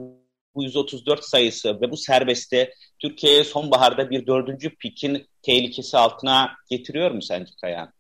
bu 0.55 0.63
134 0.63 1.23
sayısı 1.23 1.81
ve 1.81 1.91
bu 1.91 1.97
serbesti 1.97 2.73
Türkiye'ye 2.99 3.43
sonbaharda 3.43 4.09
bir 4.09 4.27
dördüncü 4.27 4.75
pikin 4.75 5.27
tehlikesi 5.41 5.97
altına 5.97 6.51
getiriyor 6.69 7.11
mu 7.11 7.21
sence 7.21 7.51
Kayan? 7.61 7.93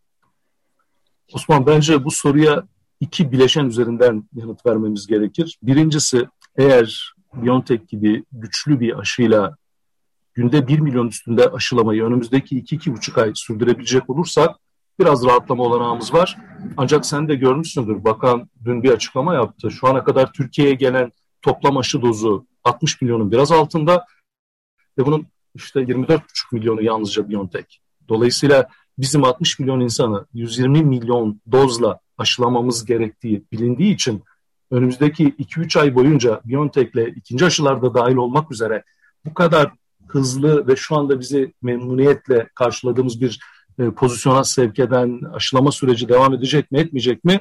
Osman 1.33 1.65
bence 1.65 2.05
bu 2.05 2.11
soruya 2.11 2.63
iki 2.99 3.31
bileşen 3.31 3.65
üzerinden 3.65 4.23
yanıt 4.35 4.65
vermemiz 4.65 5.07
gerekir. 5.07 5.57
Birincisi 5.63 6.27
eğer 6.57 7.13
BioNTech 7.33 7.87
gibi 7.87 8.23
güçlü 8.31 8.79
bir 8.79 8.99
aşıyla 8.99 9.55
günde 10.33 10.67
1 10.67 10.79
milyon 10.79 11.07
üstünde 11.07 11.49
aşılamayı 11.49 12.03
önümüzdeki 12.03 12.63
2-2,5 12.63 13.21
ay 13.21 13.31
sürdürebilecek 13.35 14.09
olursak 14.09 14.55
biraz 14.99 15.25
rahatlama 15.25 15.63
olanağımız 15.63 16.13
var. 16.13 16.37
Ancak 16.77 17.05
sen 17.05 17.27
de 17.27 17.35
görmüşsündür. 17.35 18.03
Bakan 18.03 18.49
dün 18.65 18.83
bir 18.83 18.89
açıklama 18.89 19.33
yaptı. 19.33 19.71
Şu 19.71 19.87
ana 19.87 20.03
kadar 20.03 20.33
Türkiye'ye 20.33 20.73
gelen 20.73 21.11
toplam 21.41 21.77
aşı 21.77 22.01
dozu 22.01 22.45
60 22.63 23.01
milyonun 23.01 23.31
biraz 23.31 23.51
altında 23.51 24.05
ve 24.97 25.05
bunun 25.05 25.27
işte 25.55 25.79
24,5 25.79 26.19
milyonu 26.51 26.81
yalnızca 26.81 27.29
BioNTech. 27.29 27.67
Dolayısıyla 28.09 28.67
bizim 28.97 29.23
60 29.23 29.59
milyon 29.59 29.79
insanı 29.79 30.25
120 30.33 30.83
milyon 30.83 31.41
dozla 31.51 31.99
aşılamamız 32.17 32.85
gerektiği 32.85 33.43
bilindiği 33.51 33.93
için 33.93 34.23
önümüzdeki 34.71 35.25
2-3 35.25 35.79
ay 35.79 35.95
boyunca 35.95 36.41
BioNTech'le 36.45 37.07
ikinci 37.15 37.45
aşılarda 37.45 37.93
dahil 37.93 38.15
olmak 38.15 38.51
üzere 38.51 38.83
bu 39.25 39.33
kadar 39.33 39.71
hızlı 40.07 40.67
ve 40.67 40.75
şu 40.75 40.95
anda 40.95 41.19
bizi 41.19 41.53
memnuniyetle 41.61 42.49
karşıladığımız 42.55 43.21
bir 43.21 43.39
e, 43.79 43.91
pozisyona 43.91 44.43
sevk 44.43 44.79
eden 44.79 45.21
aşılama 45.33 45.71
süreci 45.71 46.09
devam 46.09 46.33
edecek 46.33 46.71
mi 46.71 46.79
etmeyecek 46.79 47.23
mi? 47.23 47.39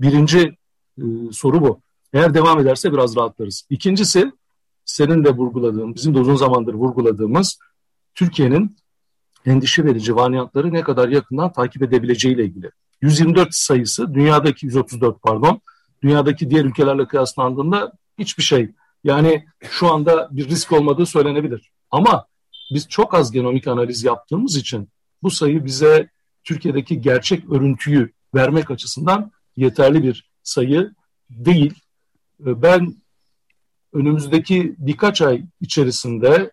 Birinci 0.00 0.56
e, 0.98 1.04
soru 1.32 1.60
bu. 1.60 1.80
Eğer 2.12 2.34
devam 2.34 2.60
ederse 2.60 2.92
biraz 2.92 3.16
rahatlarız. 3.16 3.66
İkincisi 3.70 4.32
senin 4.84 5.24
de 5.24 5.30
vurguladığın, 5.30 5.94
bizim 5.94 6.14
de 6.14 6.18
uzun 6.18 6.36
zamandır 6.36 6.74
vurguladığımız 6.74 7.58
Türkiye'nin 8.14 8.76
endişe 9.46 9.84
verici 9.84 10.16
varyantları 10.16 10.72
ne 10.72 10.82
kadar 10.82 11.08
yakından 11.08 11.52
takip 11.52 11.82
edebileceğiyle 11.82 12.44
ilgili. 12.44 12.70
124 13.02 13.54
sayısı 13.54 14.14
dünyadaki 14.14 14.66
134 14.66 15.22
pardon 15.22 15.60
dünyadaki 16.02 16.50
diğer 16.50 16.64
ülkelerle 16.64 17.06
kıyaslandığında 17.06 17.92
hiçbir 18.18 18.42
şey. 18.42 18.70
Yani 19.04 19.46
şu 19.70 19.92
anda 19.92 20.28
bir 20.30 20.48
risk 20.48 20.72
olmadığı 20.72 21.06
söylenebilir. 21.06 21.70
Ama 21.90 22.26
biz 22.74 22.88
çok 22.88 23.14
az 23.14 23.32
genomik 23.32 23.68
analiz 23.68 24.04
yaptığımız 24.04 24.56
için 24.56 24.88
bu 25.22 25.30
sayı 25.30 25.64
bize 25.64 26.08
Türkiye'deki 26.44 27.00
gerçek 27.00 27.50
örüntüyü 27.52 28.12
vermek 28.34 28.70
açısından 28.70 29.32
yeterli 29.56 30.02
bir 30.02 30.30
sayı 30.42 30.92
değil. 31.30 31.74
Ee, 32.46 32.62
ben 32.62 32.94
önümüzdeki 33.92 34.74
birkaç 34.78 35.22
ay 35.22 35.42
içerisinde 35.60 36.50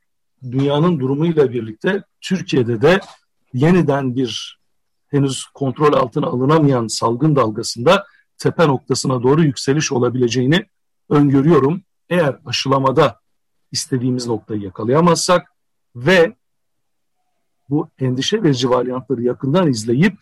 dünyanın 0.52 1.00
durumuyla 1.00 1.52
birlikte 1.52 2.04
Türkiye'de 2.22 2.82
de 2.82 3.00
yeniden 3.54 4.16
bir 4.16 4.60
henüz 5.08 5.46
kontrol 5.54 5.94
altına 5.94 6.28
alınamayan 6.28 6.88
salgın 6.88 7.36
dalgasında 7.36 8.06
tepe 8.38 8.68
noktasına 8.68 9.24
doğru 9.24 9.44
yükseliş 9.44 9.92
olabileceğini 9.92 10.66
öngörüyorum. 11.10 11.82
Eğer 12.10 12.40
aşılamada 12.46 13.20
istediğimiz 13.72 14.28
noktayı 14.28 14.62
yakalayamazsak 14.62 15.52
ve 15.96 16.36
bu 17.70 17.90
endişe 18.00 18.44
verici 18.44 18.70
varyantları 18.70 19.22
yakından 19.22 19.68
izleyip 19.68 20.18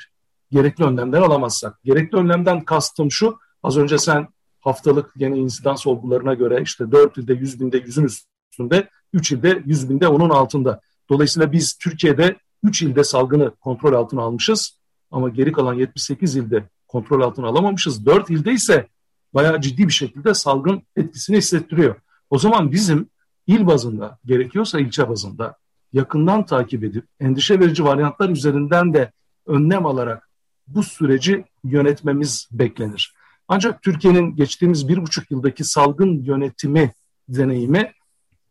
gerekli 0.52 0.84
önlemler 0.84 1.22
alamazsak. 1.22 1.84
Gerekli 1.84 2.18
önlemden 2.18 2.66
kastım 2.66 3.12
şu, 3.12 3.38
az 3.64 3.78
önce 3.78 3.98
sen 3.98 4.28
haftalık 4.64 5.12
yeni 5.16 5.38
insidans 5.40 5.88
olgularına 5.88 6.34
göre 6.34 6.62
işte 6.64 6.92
4 6.92 7.18
ilde 7.18 7.34
100 7.34 7.60
binde 7.60 7.78
100'ün 7.78 8.06
üstünde, 8.06 8.90
3 9.14 9.32
ilde 9.32 9.64
100 9.66 9.90
binde 9.90 10.08
onun 10.08 10.30
altında. 10.30 10.82
Dolayısıyla 11.10 11.52
biz 11.52 11.78
Türkiye'de 11.78 12.36
3 12.64 12.82
ilde 12.82 13.04
salgını 13.04 13.52
kontrol 13.56 13.94
altına 13.94 14.22
almışız 14.22 14.80
ama 15.12 15.30
geri 15.30 15.52
kalan 15.52 15.74
78 15.74 16.36
ilde 16.36 16.70
kontrol 16.88 17.22
altına 17.22 17.48
alamamışız. 17.48 18.06
4 18.06 18.30
ilde 18.30 18.52
ise 18.52 18.88
bayağı 19.34 19.62
ciddi 19.62 19.88
bir 19.88 19.94
şekilde 19.94 20.34
salgın 20.34 20.84
etkisini 20.96 21.38
hissettiriyor. 21.38 21.96
O 22.30 22.38
zaman 22.38 22.72
bizim 22.72 23.10
il 23.48 23.68
bazında 23.68 24.20
gerekiyorsa 24.26 24.80
ilçe 24.80 25.10
bazında 25.10 25.58
yakından 25.94 26.46
takip 26.46 26.84
edip 26.84 27.06
endişe 27.20 27.60
verici 27.60 27.84
varyantlar 27.84 28.30
üzerinden 28.30 28.94
de 28.94 29.12
önlem 29.48 29.86
alarak 29.86 30.30
bu 30.68 30.84
süreci 30.84 31.46
yönetmemiz 31.64 32.50
beklenir. 32.52 33.14
Ancak 33.48 33.82
Türkiye'nin 33.82 34.36
geçtiğimiz 34.36 34.88
bir 34.88 34.98
buçuk 35.02 35.32
yıldaki 35.32 35.64
salgın 35.64 36.24
yönetimi 36.24 36.92
deneyimi 37.30 37.92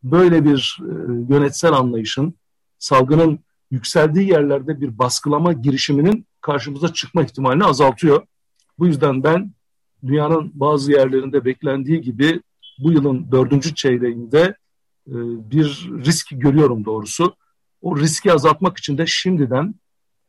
böyle 0.03 0.45
bir 0.45 0.79
e, 0.81 0.93
yönetsel 1.35 1.73
anlayışın 1.73 2.35
salgının 2.79 3.39
yükseldiği 3.71 4.29
yerlerde 4.29 4.81
bir 4.81 4.99
baskılama 4.99 5.53
girişiminin 5.53 6.27
karşımıza 6.41 6.93
çıkma 6.93 7.23
ihtimalini 7.23 7.65
azaltıyor. 7.65 8.27
Bu 8.79 8.87
yüzden 8.87 9.25
ben 9.25 9.53
dünyanın 10.07 10.51
bazı 10.55 10.93
yerlerinde 10.93 11.45
beklendiği 11.45 12.01
gibi 12.01 12.41
bu 12.79 12.93
yılın 12.93 13.33
dördüncü 13.33 13.75
çeyreğinde 13.75 14.57
e, 15.09 15.15
bir 15.51 15.91
risk 16.05 16.29
görüyorum 16.31 16.85
doğrusu. 16.85 17.37
O 17.83 17.99
riski 17.99 18.33
azaltmak 18.33 18.79
için 18.79 18.99
de 18.99 19.07
şimdiden 19.07 19.75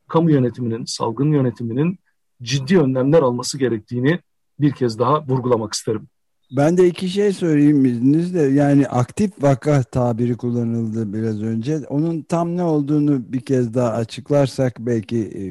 kamu 0.08 0.32
yönetiminin, 0.32 0.86
salgın 0.86 1.32
yönetiminin 1.32 2.00
ciddi 2.42 2.80
önlemler 2.80 3.22
alması 3.22 3.58
gerektiğini 3.58 4.20
bir 4.60 4.72
kez 4.72 5.00
daha 5.00 5.28
vurgulamak 5.28 5.74
isterim. 5.74 6.08
Ben 6.52 6.78
de 6.78 6.88
iki 6.88 7.10
şey 7.10 7.34
söyleyeyim 7.34 7.86
izninizle. 7.86 8.42
Yani 8.42 8.88
aktif 8.88 9.32
vaka 9.44 9.84
tabiri 9.84 10.38
kullanıldı 10.38 11.14
biraz 11.14 11.44
önce. 11.44 11.78
Onun 11.90 12.22
tam 12.22 12.58
ne 12.58 12.64
olduğunu 12.64 13.34
bir 13.34 13.42
kez 13.42 13.74
daha 13.74 13.90
açıklarsak 13.90 14.80
belki 14.80 15.18
e, 15.18 15.44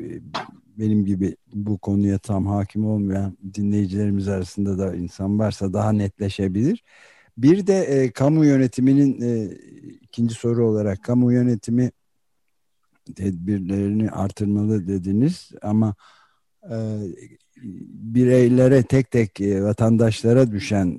benim 0.78 1.04
gibi 1.04 1.36
bu 1.54 1.78
konuya 1.78 2.18
tam 2.18 2.46
hakim 2.46 2.86
olmayan 2.86 3.38
dinleyicilerimiz 3.54 4.28
arasında 4.28 4.78
da 4.78 4.94
insan 4.94 5.38
varsa 5.38 5.72
daha 5.72 5.92
netleşebilir. 5.92 6.84
Bir 7.38 7.66
de 7.66 7.78
e, 7.78 8.10
kamu 8.12 8.44
yönetiminin 8.44 9.20
e, 9.20 9.54
ikinci 10.00 10.34
soru 10.34 10.68
olarak 10.68 11.02
kamu 11.02 11.32
yönetimi 11.32 11.90
tedbirlerini 13.14 14.10
artırmalı 14.10 14.86
dediniz 14.86 15.50
ama 15.62 15.94
e, 16.70 16.76
bireylere 17.62 18.82
tek 18.82 19.10
tek 19.10 19.40
e, 19.40 19.62
vatandaşlara 19.62 20.52
düşen 20.52 20.98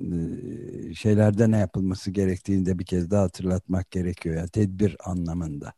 e, 0.90 0.94
şeylerde 0.94 1.50
ne 1.50 1.58
yapılması 1.58 2.10
gerektiğini 2.10 2.66
de 2.66 2.78
bir 2.78 2.84
kez 2.84 3.10
daha 3.10 3.22
hatırlatmak 3.22 3.90
gerekiyor. 3.90 4.36
Yani 4.36 4.48
tedbir 4.48 4.96
anlamında. 5.04 5.72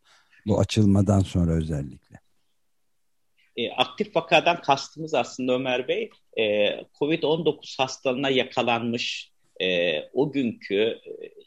Bu 0.47 0.61
açılmadan 0.61 1.21
sonra 1.21 1.52
özellikle. 1.52 2.21
E, 3.57 3.71
aktif 3.71 4.16
vakadan 4.16 4.61
kastımız 4.61 5.14
aslında 5.14 5.52
Ömer 5.52 5.88
Bey, 5.88 6.11
e, 6.38 6.43
COVID-19 7.00 7.78
hastalığına 7.78 8.31
yakalanmış 8.31 9.31
e, 9.61 10.00
o 10.12 10.33
günkü 10.33 10.83
e, 10.83 10.99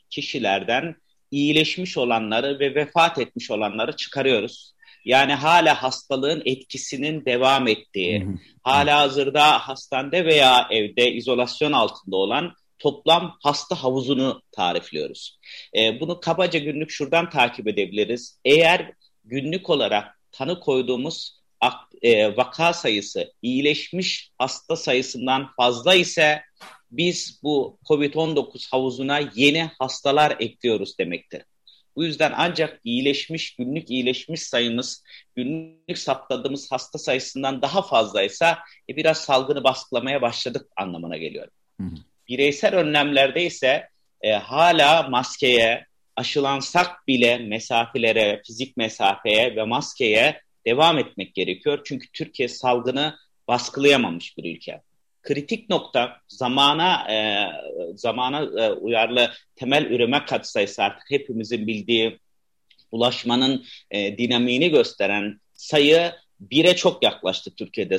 kişilerden 0.10 0.96
iyileşmiş 1.32 1.98
olanları 1.98 2.60
ve 2.60 2.76
vefat 2.76 3.20
etmiş 3.20 3.52
olanları 3.52 3.96
çıkarıyoruz. 3.96 4.74
Yani 5.06 5.34
hala 5.34 5.84
hastalığın 5.84 6.42
etkisinin 6.46 7.26
devam 7.26 7.68
ettiği, 7.68 8.28
hala 8.64 9.00
hazırda 9.00 9.60
hastanede 9.60 10.26
veya 10.26 10.68
evde 10.72 11.12
izolasyon 11.12 11.72
altında 11.72 12.16
olan 12.16 12.54
toplam 12.80 13.38
hasta 13.44 13.84
havuzunu 13.84 14.42
tarifliyoruz. 14.52 15.40
E, 15.78 16.00
bunu 16.00 16.20
kabaca 16.20 16.60
günlük 16.60 16.92
şuradan 16.92 17.30
takip 17.30 17.68
edebiliriz. 17.68 18.40
Eğer 18.46 18.92
günlük 19.24 19.70
olarak 19.70 20.20
tanı 20.32 20.60
koyduğumuz 20.60 21.40
e, 22.02 22.38
vaka 22.38 22.74
sayısı 22.74 23.34
iyileşmiş 23.42 24.32
hasta 24.38 24.76
sayısından 24.76 25.50
fazla 25.58 25.96
ise 25.96 26.42
biz 26.92 27.40
bu 27.44 27.80
COVID-19 27.90 28.72
havuzuna 28.72 29.20
yeni 29.36 29.70
hastalar 29.80 30.38
ekliyoruz 30.40 30.98
demektir. 31.00 31.44
Bu 32.00 32.04
yüzden 32.04 32.34
ancak 32.36 32.80
iyileşmiş, 32.84 33.56
günlük 33.56 33.90
iyileşmiş 33.90 34.42
sayımız, 34.42 35.04
günlük 35.36 35.98
saptadığımız 35.98 36.72
hasta 36.72 37.00
sayısından 37.00 37.62
daha 37.62 37.82
fazlaysa 37.82 38.60
e, 38.90 38.96
biraz 38.96 39.18
salgını 39.18 39.64
baskılamaya 39.64 40.22
başladık 40.22 40.68
anlamına 40.78 41.18
geliyor. 41.18 41.48
Hı 41.82 41.84
hı. 41.84 41.96
Bireysel 42.28 42.76
önlemlerde 42.76 43.46
ise 43.46 43.90
e, 44.22 44.32
hala 44.32 45.04
maskeye, 45.04 45.86
aşılansak 46.16 47.08
bile 47.08 47.38
mesafelere, 47.38 48.42
fizik 48.48 48.78
mesafeye 48.78 49.56
ve 49.56 49.64
maskeye 49.64 50.42
devam 50.66 50.98
etmek 50.98 51.36
gerekiyor. 51.36 51.82
Çünkü 51.86 52.08
Türkiye 52.14 52.48
salgını 52.48 53.18
baskılayamamış 53.48 54.38
bir 54.38 54.56
ülke 54.56 54.82
kritik 55.30 55.70
nokta 55.70 56.22
zamana 56.28 57.12
e, 57.12 57.48
zamana 57.96 58.64
e, 58.64 58.72
uyarlı 58.72 59.32
temel 59.56 59.86
üreme 59.86 60.26
katsayısı 60.26 60.84
artık 60.84 61.12
hepimizin 61.12 61.68
bildiği 61.68 62.20
ulaşmanın 62.92 63.66
e, 63.92 64.18
dinamiğini 64.18 64.70
gösteren 64.70 65.40
sayı 65.54 66.12
1'e 66.50 66.76
çok 66.76 67.04
yaklaştı 67.04 67.56
Türkiye'de 67.56 67.96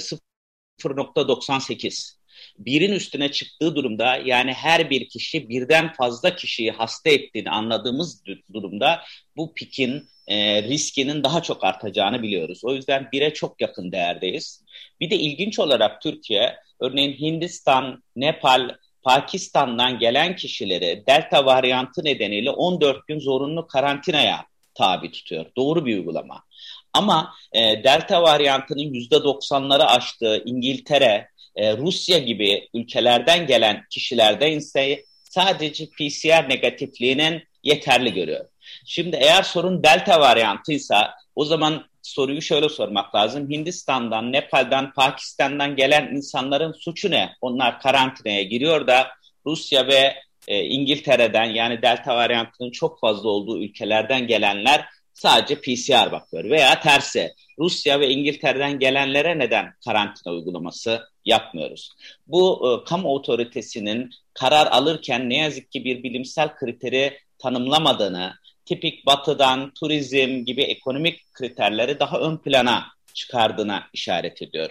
0.98. 0.80 2.16
Birin 2.58 2.92
üstüne 2.92 3.30
çıktığı 3.30 3.76
durumda 3.76 4.16
yani 4.16 4.52
her 4.52 4.90
bir 4.90 5.08
kişi 5.08 5.48
birden 5.48 5.92
fazla 5.92 6.36
kişiyi 6.36 6.70
hasta 6.70 7.10
ettiğini 7.10 7.50
anladığımız 7.50 8.22
durumda 8.52 9.02
bu 9.36 9.54
pikin 9.54 10.08
e, 10.26 10.62
riskinin 10.62 11.24
daha 11.24 11.42
çok 11.42 11.64
artacağını 11.64 12.22
biliyoruz. 12.22 12.60
O 12.64 12.74
yüzden 12.74 13.08
bire 13.12 13.34
çok 13.34 13.60
yakın 13.60 13.92
değerdeyiz. 13.92 14.64
Bir 15.00 15.10
de 15.10 15.16
ilginç 15.16 15.58
olarak 15.58 16.02
Türkiye 16.02 16.56
örneğin 16.80 17.12
Hindistan, 17.12 18.02
Nepal, 18.16 18.70
Pakistan'dan 19.02 19.98
gelen 19.98 20.36
kişileri 20.36 21.04
delta 21.06 21.46
varyantı 21.46 22.04
nedeniyle 22.04 22.50
14 22.50 23.06
gün 23.06 23.18
zorunlu 23.18 23.66
karantinaya 23.66 24.44
tabi 24.74 25.10
tutuyor. 25.10 25.46
Doğru 25.56 25.86
bir 25.86 25.96
uygulama. 25.96 26.44
Ama 26.92 27.34
e, 27.52 27.60
delta 27.60 28.22
varyantının 28.22 28.80
%90'ları 28.80 29.84
aştığı 29.84 30.42
İngiltere, 30.44 31.28
e, 31.56 31.76
Rusya 31.76 32.18
gibi 32.18 32.68
ülkelerden 32.74 33.46
gelen 33.46 33.84
kişilerde 33.90 34.52
ise 34.52 35.04
sadece 35.24 35.86
PCR 35.86 36.48
negatifliğinin 36.48 37.42
yeterli 37.62 38.14
görüyor. 38.14 38.44
Şimdi 38.84 39.16
eğer 39.16 39.42
sorun 39.42 39.82
delta 39.82 40.20
varyantıysa 40.20 41.14
o 41.36 41.44
zaman 41.44 41.89
soruyu 42.02 42.42
şöyle 42.42 42.68
sormak 42.68 43.14
lazım. 43.14 43.50
Hindistan'dan, 43.50 44.32
Nepal'den, 44.32 44.92
Pakistan'dan 44.92 45.76
gelen 45.76 46.14
insanların 46.14 46.72
suçu 46.72 47.10
ne? 47.10 47.32
Onlar 47.40 47.80
karantinaya 47.80 48.42
giriyor 48.42 48.86
da 48.86 49.08
Rusya 49.46 49.86
ve 49.86 50.14
e, 50.48 50.64
İngiltere'den 50.64 51.44
yani 51.44 51.82
delta 51.82 52.16
varyantının 52.16 52.70
çok 52.70 53.00
fazla 53.00 53.28
olduğu 53.28 53.62
ülkelerden 53.62 54.26
gelenler 54.26 54.84
sadece 55.12 55.60
PCR 55.60 56.12
bakıyor. 56.12 56.44
Veya 56.44 56.80
tersi 56.80 57.34
Rusya 57.58 58.00
ve 58.00 58.08
İngiltere'den 58.08 58.78
gelenlere 58.78 59.38
neden 59.38 59.74
karantina 59.84 60.32
uygulaması 60.32 61.02
yapmıyoruz? 61.24 61.90
Bu 62.26 62.60
e, 62.66 62.88
kamu 62.88 63.08
otoritesinin 63.08 64.10
karar 64.34 64.66
alırken 64.66 65.30
ne 65.30 65.36
yazık 65.36 65.70
ki 65.70 65.84
bir 65.84 66.02
bilimsel 66.02 66.54
kriteri 66.54 67.18
tanımlamadığını, 67.38 68.34
tipik 68.70 69.06
batıdan 69.06 69.70
turizm 69.74 70.44
gibi 70.44 70.62
ekonomik 70.62 71.32
kriterleri 71.32 72.00
daha 72.00 72.20
ön 72.20 72.36
plana 72.36 72.86
çıkardığına 73.14 73.86
işaret 73.92 74.42
ediyor. 74.42 74.70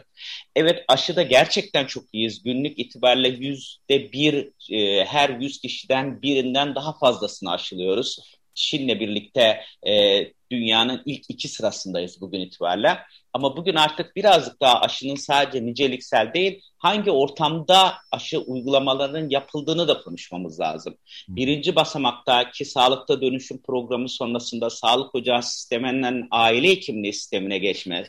Evet 0.55 0.83
aşıda 0.87 1.23
gerçekten 1.23 1.85
çok 1.85 2.03
iyiyiz. 2.13 2.43
Günlük 2.43 2.79
itibariyle 2.79 3.27
yüzde 3.27 4.11
bir 4.11 4.51
e, 4.71 5.05
her 5.05 5.29
yüz 5.29 5.61
kişiden 5.61 6.21
birinden 6.21 6.75
daha 6.75 6.97
fazlasını 6.97 7.51
aşılıyoruz. 7.51 8.19
Çin'le 8.53 8.99
birlikte 8.99 9.61
e, 9.87 10.23
dünyanın 10.51 11.01
ilk 11.05 11.23
iki 11.29 11.47
sırasındayız 11.47 12.21
bugün 12.21 12.39
itibariyle. 12.39 12.97
Ama 13.33 13.57
bugün 13.57 13.75
artık 13.75 14.15
birazcık 14.15 14.61
daha 14.61 14.81
aşının 14.81 15.15
sadece 15.15 15.65
niceliksel 15.65 16.33
değil, 16.33 16.61
hangi 16.77 17.11
ortamda 17.11 17.93
aşı 18.11 18.39
uygulamalarının 18.39 19.29
yapıldığını 19.29 19.87
da 19.87 20.01
konuşmamız 20.01 20.59
lazım. 20.59 20.97
Birinci 21.27 21.75
basamakta 21.75 22.51
ki 22.51 22.65
sağlıkta 22.65 23.21
dönüşüm 23.21 23.61
programı 23.61 24.09
sonrasında 24.09 24.69
sağlık 24.69 25.15
ocağı 25.15 25.43
sisteminden 25.43 26.27
aile 26.31 26.69
hekimliği 26.69 27.13
sistemine 27.13 27.57
geçmek. 27.57 28.05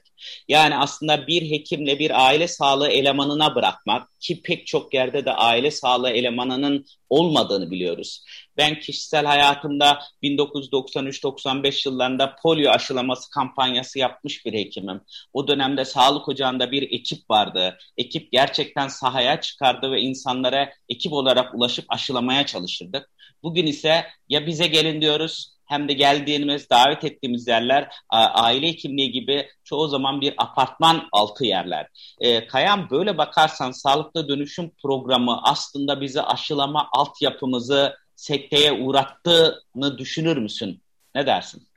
Yani 0.48 0.76
aslında 0.76 1.26
bir 1.26 1.50
hekimle 1.50 1.98
bir 1.98 2.26
aile 2.26 2.48
sağlığı 2.48 2.88
elemanına 2.88 3.54
bırakmak 3.54 4.20
ki 4.20 4.42
pek 4.42 4.66
çok 4.66 4.94
yerde 4.94 5.24
de 5.24 5.32
aile 5.32 5.70
sağlığı 5.70 6.10
elemanının 6.10 6.84
olmadığını 7.10 7.70
biliyoruz. 7.70 8.24
Ben 8.56 8.80
kişisel 8.80 9.26
hayatımda 9.26 10.02
1993-95 10.22 11.88
yıllarında 11.88 12.36
polio 12.42 12.70
aşılaması 12.70 13.30
kampanyası 13.30 13.98
yapmış 13.98 14.46
bir 14.46 14.52
hekimim. 14.52 15.00
O 15.32 15.48
dönemde 15.48 15.84
sağlık 15.84 16.28
ocağında 16.28 16.70
bir 16.70 16.82
ekip 16.82 17.30
vardı. 17.30 17.78
Ekip 17.96 18.32
gerçekten 18.32 18.88
sahaya 18.88 19.40
çıkardı 19.40 19.92
ve 19.92 20.00
insanlara 20.00 20.72
ekip 20.88 21.12
olarak 21.12 21.54
ulaşıp 21.54 21.84
aşılamaya 21.88 22.46
çalışırdık. 22.46 23.10
Bugün 23.42 23.66
ise 23.66 24.06
ya 24.28 24.46
bize 24.46 24.66
gelin 24.66 25.00
diyoruz 25.00 25.54
hem 25.70 25.88
de 25.88 25.92
geldiğimiz, 25.92 26.70
davet 26.70 27.04
ettiğimiz 27.04 27.48
yerler 27.48 27.88
aile 28.10 28.68
hekimliği 28.68 29.12
gibi 29.12 29.48
çoğu 29.64 29.88
zaman 29.88 30.20
bir 30.20 30.34
apartman 30.38 31.08
altı 31.12 31.44
yerler. 31.44 31.86
E, 32.20 32.46
Kayan 32.46 32.90
böyle 32.90 33.18
bakarsan 33.18 33.70
sağlıklı 33.70 34.28
dönüşüm 34.28 34.70
programı 34.82 35.40
aslında 35.42 36.00
bizi 36.00 36.22
aşılama 36.22 36.88
altyapımızı 36.92 37.96
sekteye 38.16 38.72
uğrattığını 38.72 39.98
düşünür 39.98 40.36
müsün? 40.36 40.82
Ne 41.14 41.26
dersin? 41.26 41.69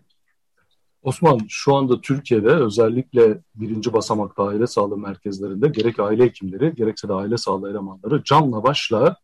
Osman 1.03 1.39
şu 1.49 1.75
anda 1.75 2.01
Türkiye'de 2.01 2.47
özellikle 2.47 3.41
birinci 3.55 3.93
basamakta 3.93 4.47
aile 4.47 4.67
sağlığı 4.67 4.97
merkezlerinde 4.97 5.67
gerek 5.67 5.99
aile 5.99 6.23
hekimleri 6.23 6.75
gerekse 6.75 7.07
de 7.07 7.13
aile 7.13 7.37
sağlığı 7.37 7.69
elemanları 7.69 8.23
canla 8.23 8.63
başla 8.63 9.15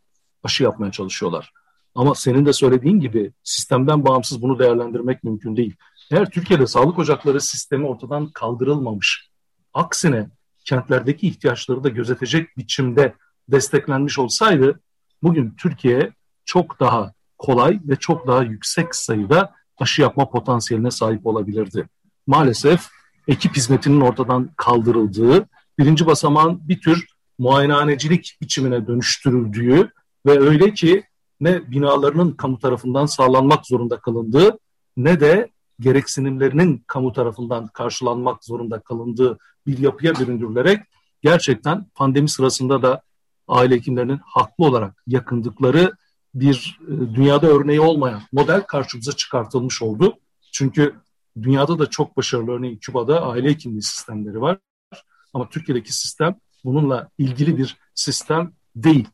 aşı 0.44 0.64
yapmaya 0.64 0.92
çalışıyorlar. 0.92 1.52
Ama 1.96 2.16
senin 2.16 2.46
de 2.46 2.54
söylediğin 2.54 3.00
gibi 3.00 3.34
sistemden 3.44 4.06
bağımsız 4.06 4.42
bunu 4.42 4.60
değerlendirmek 4.60 5.24
mümkün 5.24 5.58
değil. 5.58 5.76
Eğer 6.12 6.30
Türkiye'de 6.30 6.68
sağlık 6.68 7.00
ocakları 7.00 7.42
sistemi 7.42 7.88
ortadan 7.88 8.30
kaldırılmamış, 8.30 9.30
aksine 9.74 10.30
kentlerdeki 10.66 11.28
ihtiyaçları 11.28 11.84
da 11.84 11.90
gözetecek 11.90 12.58
biçimde 12.58 13.16
desteklenmiş 13.50 14.20
olsaydı 14.20 14.80
bugün 15.24 15.56
Türkiye 15.56 16.14
çok 16.46 16.80
daha 16.80 17.14
kolay 17.38 17.80
ve 17.84 17.96
çok 17.96 18.28
daha 18.28 18.44
yüksek 18.44 18.96
sayıda 18.96 19.59
aşı 19.82 20.02
yapma 20.02 20.30
potansiyeline 20.30 20.92
sahip 20.92 21.28
olabilirdi. 21.28 21.90
Maalesef 22.28 22.88
ekip 23.28 23.56
hizmetinin 23.56 24.02
ortadan 24.02 24.50
kaldırıldığı, 24.58 25.50
birinci 25.80 26.06
basamağın 26.06 26.68
bir 26.68 26.82
tür 26.82 27.08
muayenehanecilik 27.40 28.38
biçimine 28.42 28.88
dönüştürüldüğü 28.88 29.92
ve 30.26 30.40
öyle 30.40 30.74
ki 30.74 31.04
ne 31.40 31.72
binalarının 31.72 32.32
kamu 32.32 32.60
tarafından 32.60 33.06
sağlanmak 33.06 33.66
zorunda 33.66 34.00
kalındığı 34.00 34.60
ne 34.98 35.20
de 35.20 35.50
gereksinimlerinin 35.80 36.84
kamu 36.88 37.14
tarafından 37.14 37.68
karşılanmak 37.68 38.44
zorunda 38.44 38.80
kalındığı 38.80 39.38
bir 39.68 39.78
yapıya 39.78 40.16
büründürülerek 40.16 40.80
gerçekten 41.22 41.86
pandemi 41.96 42.30
sırasında 42.30 42.82
da 42.82 43.02
aile 43.48 43.76
hekimlerinin 43.76 44.20
haklı 44.26 44.66
olarak 44.66 45.04
yakındıkları 45.08 45.92
bir 46.40 46.80
e, 46.88 47.16
dünyada 47.16 47.48
örneği 47.48 47.82
olmayan 47.82 48.22
model 48.32 48.62
karşımıza 48.62 49.12
çıkartılmış 49.12 49.82
oldu. 49.82 50.20
Çünkü 50.52 50.96
dünyada 51.42 51.80
da 51.80 51.86
çok 51.86 52.18
başarılı 52.18 52.52
örneğin 52.52 52.78
Küba'da 52.78 53.22
aile 53.22 53.50
hekimliği 53.50 53.82
sistemleri 53.82 54.42
var. 54.42 54.58
Ama 55.34 55.50
Türkiye'deki 55.50 55.94
sistem 55.94 56.36
bununla 56.64 57.10
ilgili 57.18 57.58
bir 57.58 57.78
sistem 57.96 58.54
değil. 58.76 59.08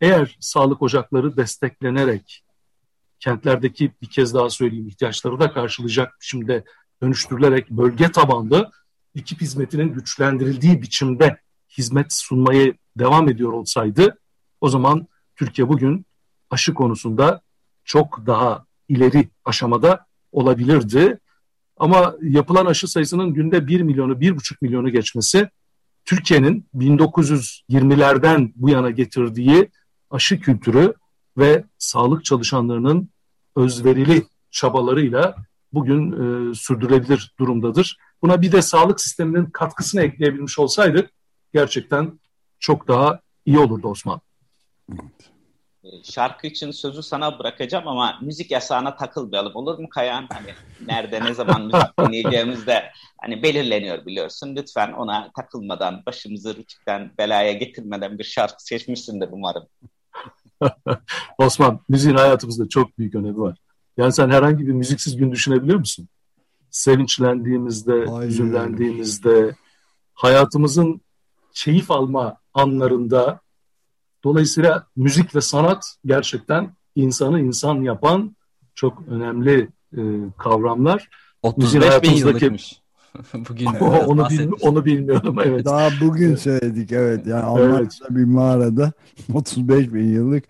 Eğer 0.00 0.36
sağlık 0.40 0.82
ocakları 0.82 1.36
desteklenerek 1.36 2.44
kentlerdeki 3.20 3.92
bir 4.02 4.06
kez 4.06 4.34
daha 4.34 4.50
söyleyeyim 4.50 4.88
ihtiyaçları 4.88 5.40
da 5.40 5.52
karşılayacak 5.52 6.16
biçimde 6.20 6.64
dönüştürülerek 7.02 7.70
bölge 7.70 8.12
tabanlı 8.12 8.70
ekip 9.14 9.40
hizmetinin 9.40 9.92
güçlendirildiği 9.92 10.82
biçimde 10.82 11.40
hizmet 11.78 12.12
sunmayı 12.12 12.74
devam 12.98 13.28
ediyor 13.28 13.52
olsaydı 13.52 14.18
o 14.60 14.68
zaman 14.68 15.06
Türkiye 15.36 15.68
bugün 15.68 16.06
aşı 16.50 16.74
konusunda 16.74 17.40
çok 17.84 18.26
daha 18.26 18.64
ileri 18.88 19.28
aşamada 19.44 20.06
olabilirdi. 20.32 21.18
Ama 21.76 22.14
yapılan 22.22 22.66
aşı 22.66 22.88
sayısının 22.88 23.34
günde 23.34 23.66
1 23.66 23.80
milyonu, 23.80 24.12
1,5 24.12 24.56
milyonu 24.60 24.90
geçmesi 24.90 25.48
Türkiye'nin 26.04 26.66
1920'lerden 26.74 28.52
bu 28.56 28.70
yana 28.70 28.90
getirdiği 28.90 29.70
aşı 30.10 30.40
kültürü 30.40 30.94
ve 31.38 31.64
sağlık 31.78 32.24
çalışanlarının 32.24 33.08
özverili 33.56 34.26
çabalarıyla 34.50 35.34
bugün 35.72 36.12
e, 36.12 36.54
sürdürülebilir 36.54 37.34
durumdadır. 37.38 37.98
Buna 38.22 38.42
bir 38.42 38.52
de 38.52 38.62
sağlık 38.62 39.00
sisteminin 39.00 39.46
katkısını 39.46 40.02
ekleyebilmiş 40.02 40.58
olsaydık 40.58 41.10
gerçekten 41.52 42.20
çok 42.58 42.88
daha 42.88 43.20
iyi 43.46 43.58
olurdu 43.58 43.88
Osman. 43.88 44.20
Evet. 44.92 45.37
Ee, 45.92 46.02
şarkı 46.04 46.46
için 46.46 46.70
sözü 46.70 47.02
sana 47.02 47.38
bırakacağım 47.38 47.88
ama 47.88 48.18
müzik 48.22 48.50
yasağına 48.50 48.96
takılmayalım 48.96 49.56
olur 49.56 49.78
mu 49.78 49.88
Kayan? 49.88 50.26
Hani 50.32 50.54
nerede 50.86 51.24
ne 51.24 51.34
zaman 51.34 51.62
müzik 51.62 51.98
dinleyeceğimiz 52.00 52.66
de 52.66 52.90
hani 53.20 53.42
belirleniyor 53.42 54.06
biliyorsun. 54.06 54.56
Lütfen 54.56 54.92
ona 54.92 55.30
takılmadan 55.36 56.02
başımızı 56.06 56.56
rütükten 56.56 57.12
belaya 57.18 57.52
getirmeden 57.52 58.18
bir 58.18 58.24
şarkı 58.24 58.64
seçmişsindir 58.64 59.28
umarım. 59.32 59.66
Osman 61.38 61.80
müziğin 61.88 62.16
hayatımızda 62.16 62.68
çok 62.68 62.98
büyük 62.98 63.14
önemi 63.14 63.38
var. 63.38 63.58
Yani 63.96 64.12
sen 64.12 64.30
herhangi 64.30 64.66
bir 64.66 64.72
müziksiz 64.72 65.16
gün 65.16 65.32
düşünebiliyor 65.32 65.78
musun? 65.78 66.08
Sevinçlendiğimizde, 66.70 68.06
Hayır. 68.10 68.30
üzünlendiğimizde, 68.30 69.54
hayatımızın 70.14 71.00
keyif 71.54 71.90
alma 71.90 72.36
anlarında 72.54 73.40
Dolayısıyla 74.24 74.86
müzik 74.96 75.34
ve 75.34 75.40
sanat 75.40 75.96
gerçekten 76.06 76.76
insanı 76.94 77.40
insan 77.40 77.82
yapan 77.82 78.36
çok 78.74 79.08
önemli 79.08 79.68
e, 79.96 80.00
kavramlar. 80.38 81.08
35 81.42 82.02
bin 82.02 82.10
yıllıkmış. 82.10 82.82
bugün 83.34 83.66
onu, 83.66 84.28
bil, 84.30 84.50
onu 84.60 84.84
bilmiyorum 84.84 85.38
evet. 85.44 85.64
Daha 85.64 85.88
bugün 86.00 86.36
söyledik 86.36 86.92
evet. 86.92 87.26
Yani 87.26 87.42
Almanya'da 87.42 87.78
evet. 87.80 87.92
bir 88.10 88.24
mağarada 88.24 88.92
35 89.34 89.92
bin 89.92 90.12
yıllık 90.12 90.44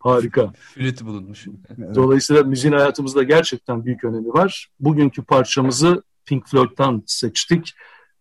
Harika. 0.00 0.52
Flüt 0.56 1.04
bulunmuş. 1.04 1.46
Dolayısıyla 1.94 2.42
müziğin 2.42 2.74
hayatımızda 2.74 3.22
gerçekten 3.22 3.84
büyük 3.84 4.04
önemi 4.04 4.28
var. 4.28 4.68
Bugünkü 4.80 5.22
parçamızı 5.22 6.02
Pink 6.26 6.48
Floyd'dan 6.48 7.02
seçtik. 7.06 7.74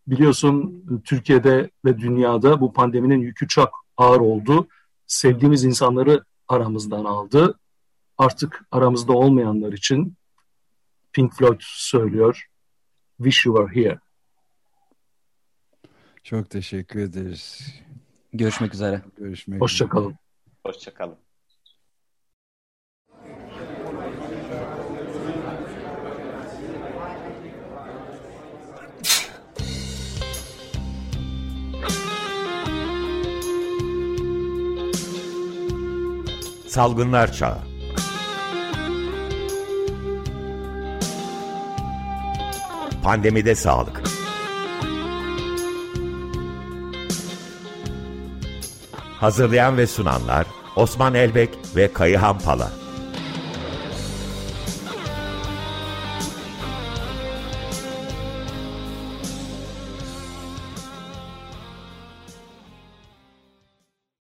Biliyorsun 0.08 0.84
Türkiye'de 1.06 1.70
ve 1.86 1.98
dünyada 2.00 2.62
bu 2.62 2.74
pandeminin 2.74 3.20
yükü 3.20 3.48
çok 3.48 3.87
ağır 3.98 4.20
oldu. 4.20 4.68
Sevdiğimiz 5.08 5.64
insanları 5.64 6.24
aramızdan 6.48 7.06
aldı. 7.06 7.60
Artık 8.18 8.66
aramızda 8.72 9.14
olmayanlar 9.14 9.74
için 9.74 10.18
Pink 11.14 11.34
Floyd 11.34 11.60
söylüyor. 11.62 12.48
Wish 13.18 13.46
you 13.46 13.58
were 13.58 13.82
here. 13.82 14.00
Çok 16.24 16.50
teşekkür 16.50 17.00
ederiz. 17.00 17.74
Görüşmek 18.34 18.74
üzere. 18.74 19.02
Görüşmek 19.18 19.62
Hoşçakalın. 19.62 20.16
Hoşçakalın. 20.66 21.27
Salgınlar 36.78 37.34
Çağı. 37.34 37.58
Pandemide 43.04 43.56
Sağlık. 43.56 44.02
Hazırlayan 49.20 49.78
ve 49.78 49.88
sunanlar 49.88 50.46
Osman 50.76 51.14
Elbek 51.14 51.50
ve 51.76 51.94
Kayıhan 51.94 52.40
Pala 52.40 52.72